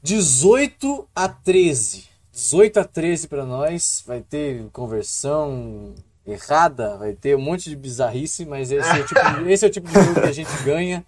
[0.03, 2.05] 18 a 13.
[2.31, 4.03] 18 a 13 para nós.
[4.05, 5.93] Vai ter conversão
[6.25, 9.67] errada, vai ter um monte de bizarrice, mas esse é o tipo, de- esse é
[9.67, 11.05] o tipo de jogo que a gente ganha.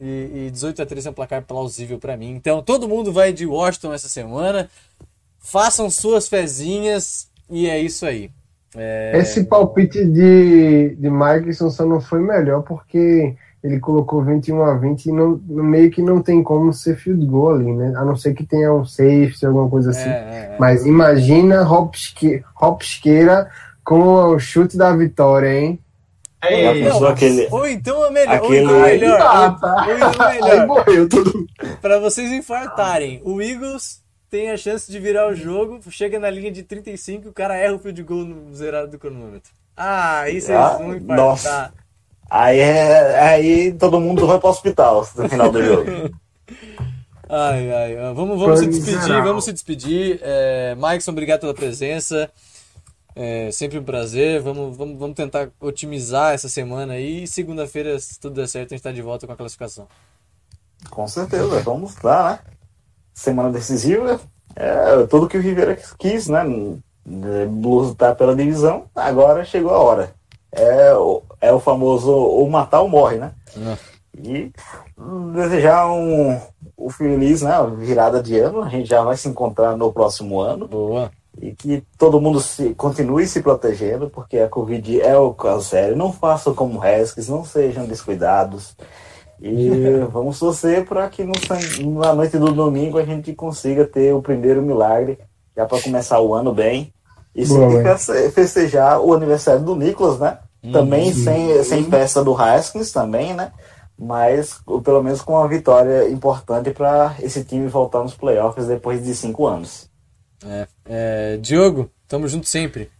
[0.00, 2.30] E, e 18 a 13 é um placar plausível para mim.
[2.30, 4.68] Então todo mundo vai de Washington essa semana.
[5.38, 8.30] Façam suas fezinhas e é isso aí.
[8.76, 14.74] É, Esse palpite de, de Mikeson só não foi melhor porque ele colocou 21 a
[14.76, 17.92] 20 e não, no meio que não tem como ser field goal ali, né?
[17.96, 20.08] A não ser que tenha um safety, alguma coisa assim.
[20.08, 20.12] é,
[20.52, 20.56] é.
[20.58, 23.48] Mas imagina Hopsque- Hopsqueira
[23.84, 25.78] com o chute da vitória, hein?
[26.40, 27.46] Aí, Já pensou aquele.
[27.52, 29.86] Ou então é melhor, Aquele- ou então é melhor, Ah, tá.
[29.86, 30.66] ou então é Aí melhor.
[30.66, 31.46] morreu todo
[31.80, 34.01] Pra vocês infartarem, o Eagles
[34.32, 37.54] tem a chance de virar o jogo, chega na linha de 35 e o cara
[37.54, 39.52] erra o field goal no zerado do cronômetro.
[39.76, 41.16] Ah, aí vocês Ah, vão infartar.
[41.16, 41.74] nossa.
[42.30, 45.84] Aí, é, aí todo mundo vai pro hospital no final do jogo.
[47.34, 50.20] Ai, ai, ah, vamos, vamos se despedir, vamos se despedir.
[50.22, 52.30] É, Maikson, obrigado pela presença.
[53.16, 54.42] É sempre um prazer.
[54.42, 57.22] Vamos, vamos, vamos tentar otimizar essa semana aí.
[57.22, 59.88] E segunda-feira, se tudo der certo, a gente tá de volta com a classificação.
[60.90, 62.51] Com certeza, vamos lá, né?
[63.14, 64.20] Semana decisiva.
[64.54, 66.42] É tudo que o Rivera quis, né?
[67.06, 68.84] Lutar pela divisão.
[68.94, 70.10] Agora chegou a hora.
[70.50, 73.32] É, o- é o famoso ou matar ou morre, né?
[73.56, 73.76] Ah.
[74.16, 74.52] E
[75.34, 76.38] desejar um,
[76.78, 77.54] um feliz, né?
[77.78, 78.62] Virada de ano.
[78.62, 80.68] A gente já vai se encontrar no próximo ano.
[80.68, 81.10] Boa.
[81.40, 85.96] E que todo mundo se, continue se protegendo, porque a Covid é o caso sério.
[85.96, 88.76] Não façam como Haskins, não sejam descuidados.
[89.42, 89.68] E
[90.12, 91.32] vamos torcer para que no,
[91.98, 95.18] na noite do domingo a gente consiga ter o primeiro milagre,
[95.56, 96.94] já para começar o ano bem.
[97.34, 97.98] E Boa,
[98.32, 100.38] festejar o aniversário do Nicolas, né?
[100.70, 103.50] Também sem, sem festa do Haskins também, né?
[103.98, 109.12] Mas pelo menos com uma vitória importante para esse time voltar nos playoffs depois de
[109.12, 109.90] cinco anos.
[110.46, 112.90] É, é, Diogo, tamo junto sempre.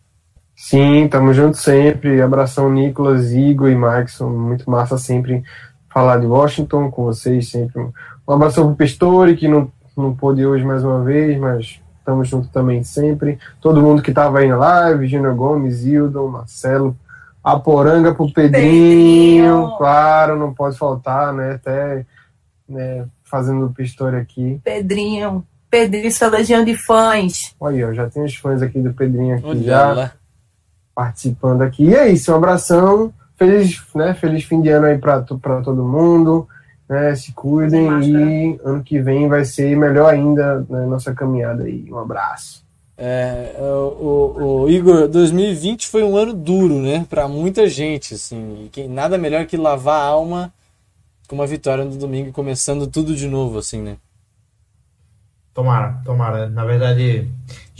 [0.56, 2.20] Sim, tamo junto sempre.
[2.20, 4.28] Abração, Nicolas, Igor e Maxson.
[4.28, 5.44] Muito massa sempre
[5.92, 7.48] falar de Washington com vocês.
[7.50, 7.82] Sempre.
[7.82, 12.48] Um abração pro Pistori, que não, não pôde hoje mais uma vez, mas tamo junto
[12.48, 13.38] também sempre.
[13.60, 16.96] Todo mundo que tava aí na live, Júnior Gomes, Hildon, Marcelo.
[17.42, 19.76] A poranga pro Pedrinho, Pedrinho.
[19.76, 21.54] claro, não pode faltar, né?
[21.54, 22.06] Até
[22.68, 24.60] né, fazendo o Pistori aqui.
[24.62, 27.54] Pedrinho, Pedrinho, sua legião de fãs.
[27.58, 29.92] Olha, aí, ó, já tem os fãs aqui do Pedrinho aqui Olha já.
[29.92, 30.12] lá.
[30.94, 31.86] participando aqui.
[31.86, 33.12] E é isso, um abração.
[33.36, 36.48] Feliz, né, feliz fim de ano aí para todo mundo.
[36.88, 41.86] Né, se cuidem e ano que vem vai ser melhor ainda na nossa caminhada aí.
[41.90, 42.62] Um abraço.
[42.98, 47.06] É, o, o- o Igor, 2020 foi um ano duro, né?
[47.08, 48.64] Pra muita gente, assim.
[48.66, 50.52] E que, nada melhor que lavar a alma
[51.26, 53.96] com uma vitória no domingo, e começando tudo de novo, assim, né?
[55.54, 56.48] Tomara, tomara.
[56.48, 57.28] Na verdade,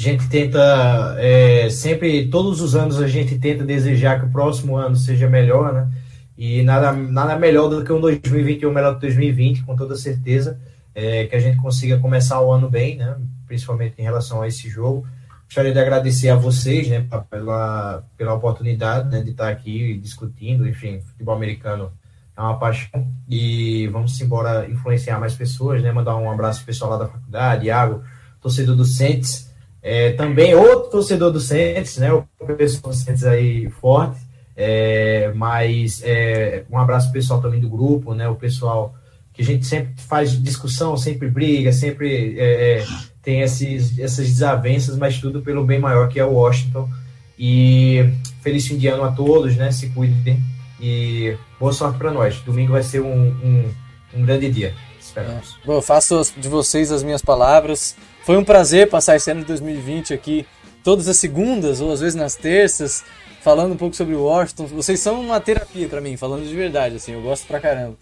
[0.02, 4.76] a gente tenta é, sempre, todos os anos a gente tenta desejar que o próximo
[4.76, 5.88] ano seja melhor, né?
[6.36, 10.60] E nada, nada melhor do que um 2021 melhor que 2020, com toda certeza.
[10.92, 13.16] É, que a gente consiga começar o ano bem, né?
[13.46, 15.06] Principalmente em relação a esse jogo.
[15.44, 17.06] Gostaria de agradecer a vocês, né?
[17.30, 21.92] Pela, pela oportunidade né, de estar aqui discutindo, enfim, futebol americano
[22.36, 25.92] é uma paixão e vamos embora influenciar mais pessoas, né?
[25.92, 28.02] Mandar um abraço pro pessoal lá da faculdade, Iago,
[28.40, 29.51] torcedor do Saints,
[29.82, 32.12] é, também outro torcedor do Saints, né?
[32.12, 32.24] O
[32.56, 34.20] pessoal do Saints aí forte,
[34.56, 38.28] é, mas é, um abraço pessoal também do grupo, né?
[38.28, 38.94] O pessoal
[39.32, 42.86] que a gente sempre faz discussão, sempre briga, sempre é, é,
[43.22, 46.88] tem esses, essas desavenças, mas tudo pelo bem maior que é o Washington.
[47.36, 48.08] E
[48.40, 49.72] feliz fim de ano a todos, né?
[49.72, 50.40] Se cuidem
[50.80, 52.36] e boa sorte para nós.
[52.40, 53.74] Domingo vai ser um, um,
[54.14, 54.74] um grande dia.
[55.00, 55.56] Esperamos.
[55.64, 57.96] Bom, eu faço de vocês as minhas palavras.
[58.24, 60.46] Foi um prazer passar esse ano de 2020 aqui,
[60.84, 63.04] todas as segundas ou às vezes nas terças,
[63.42, 64.66] falando um pouco sobre Washington.
[64.66, 67.96] Vocês são uma terapia pra mim, falando de verdade, assim, eu gosto pra caramba.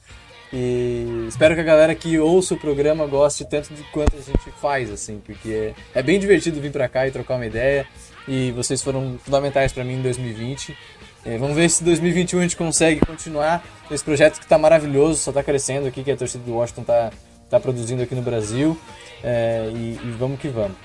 [0.53, 4.51] E espero que a galera que ouça o programa goste tanto de quanto a gente
[4.61, 7.87] faz, assim, porque é, é bem divertido vir pra cá e trocar uma ideia.
[8.29, 10.77] E vocês foram fundamentais pra mim em 2020.
[11.25, 15.21] É, vamos ver se em 2021 a gente consegue continuar esse projeto que tá maravilhoso,
[15.21, 17.11] só tá crescendo aqui, que a torcida do Washington tá,
[17.51, 18.79] tá produzindo aqui no Brasil.
[19.23, 20.77] É, e, e vamos que vamos.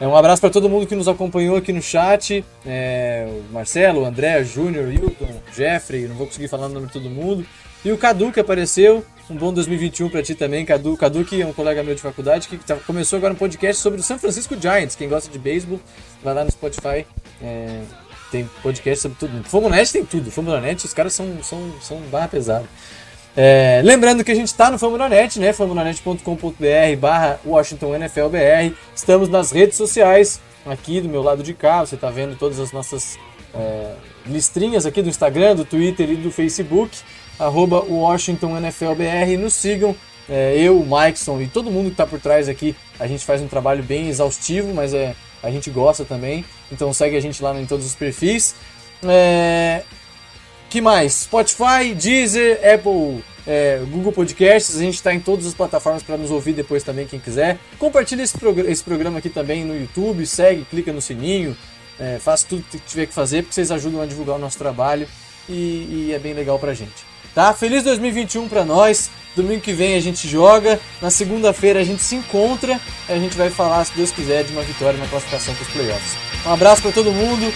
[0.00, 2.44] É, um abraço para todo mundo que nos acompanhou aqui no chat.
[2.66, 6.92] É, o Marcelo, o André, Júnior, Hilton, Jeffrey, não vou conseguir falar o nome de
[6.92, 7.46] todo mundo.
[7.84, 9.04] E o Cadu que apareceu.
[9.30, 10.96] Um bom 2021 para ti também, Cadu.
[10.96, 14.00] Cadu que é um colega meu de faculdade que tá- começou agora um podcast sobre
[14.00, 14.96] o San Francisco Giants.
[14.96, 15.80] Quem gosta de beisebol,
[16.22, 17.06] vai lá no Spotify.
[17.40, 17.80] É,
[18.30, 19.44] tem podcast sobre tudo.
[19.44, 20.30] Fomonet tem tudo.
[20.30, 22.66] Fomonet, os caras são, são, são barra pesada.
[23.36, 25.52] É, lembrando que a gente está no Fambonanet, né?
[25.52, 28.76] fambonanet.com.br barra Washington NFLBR.
[28.94, 31.80] Estamos nas redes sociais, aqui do meu lado de cá.
[31.84, 33.18] Você está vendo todas as nossas
[33.52, 33.94] é,
[34.26, 36.96] listrinhas aqui do Instagram, do Twitter e do Facebook.
[37.36, 39.36] Arroba Washington NFLBR.
[39.36, 39.96] Nos sigam.
[40.28, 42.76] É, eu, o Mikeson e todo mundo que está por trás aqui.
[43.00, 46.44] A gente faz um trabalho bem exaustivo, mas é, a gente gosta também.
[46.70, 48.54] Então segue a gente lá em todos os perfis.
[49.02, 49.82] É,
[50.74, 51.12] que mais?
[51.22, 54.76] Spotify, Deezer, Apple, é, Google Podcasts.
[54.76, 57.60] A gente está em todas as plataformas para nos ouvir depois também, quem quiser.
[57.78, 58.36] Compartilha esse,
[58.66, 61.56] esse, programa aqui também no YouTube, segue, clica no sininho,
[61.96, 65.06] é, faça tudo que tiver que fazer, porque vocês ajudam a divulgar o nosso trabalho
[65.48, 67.04] e, e é bem legal pra gente.
[67.32, 67.52] Tá?
[67.52, 69.12] Feliz 2021 para nós.
[69.36, 70.80] Domingo que vem a gente joga.
[71.00, 72.80] Na segunda-feira a gente se encontra.
[73.08, 75.68] E a gente vai falar, se Deus quiser, de uma vitória na classificação para os
[75.68, 76.16] playoffs.
[76.44, 77.52] Um abraço para todo mundo.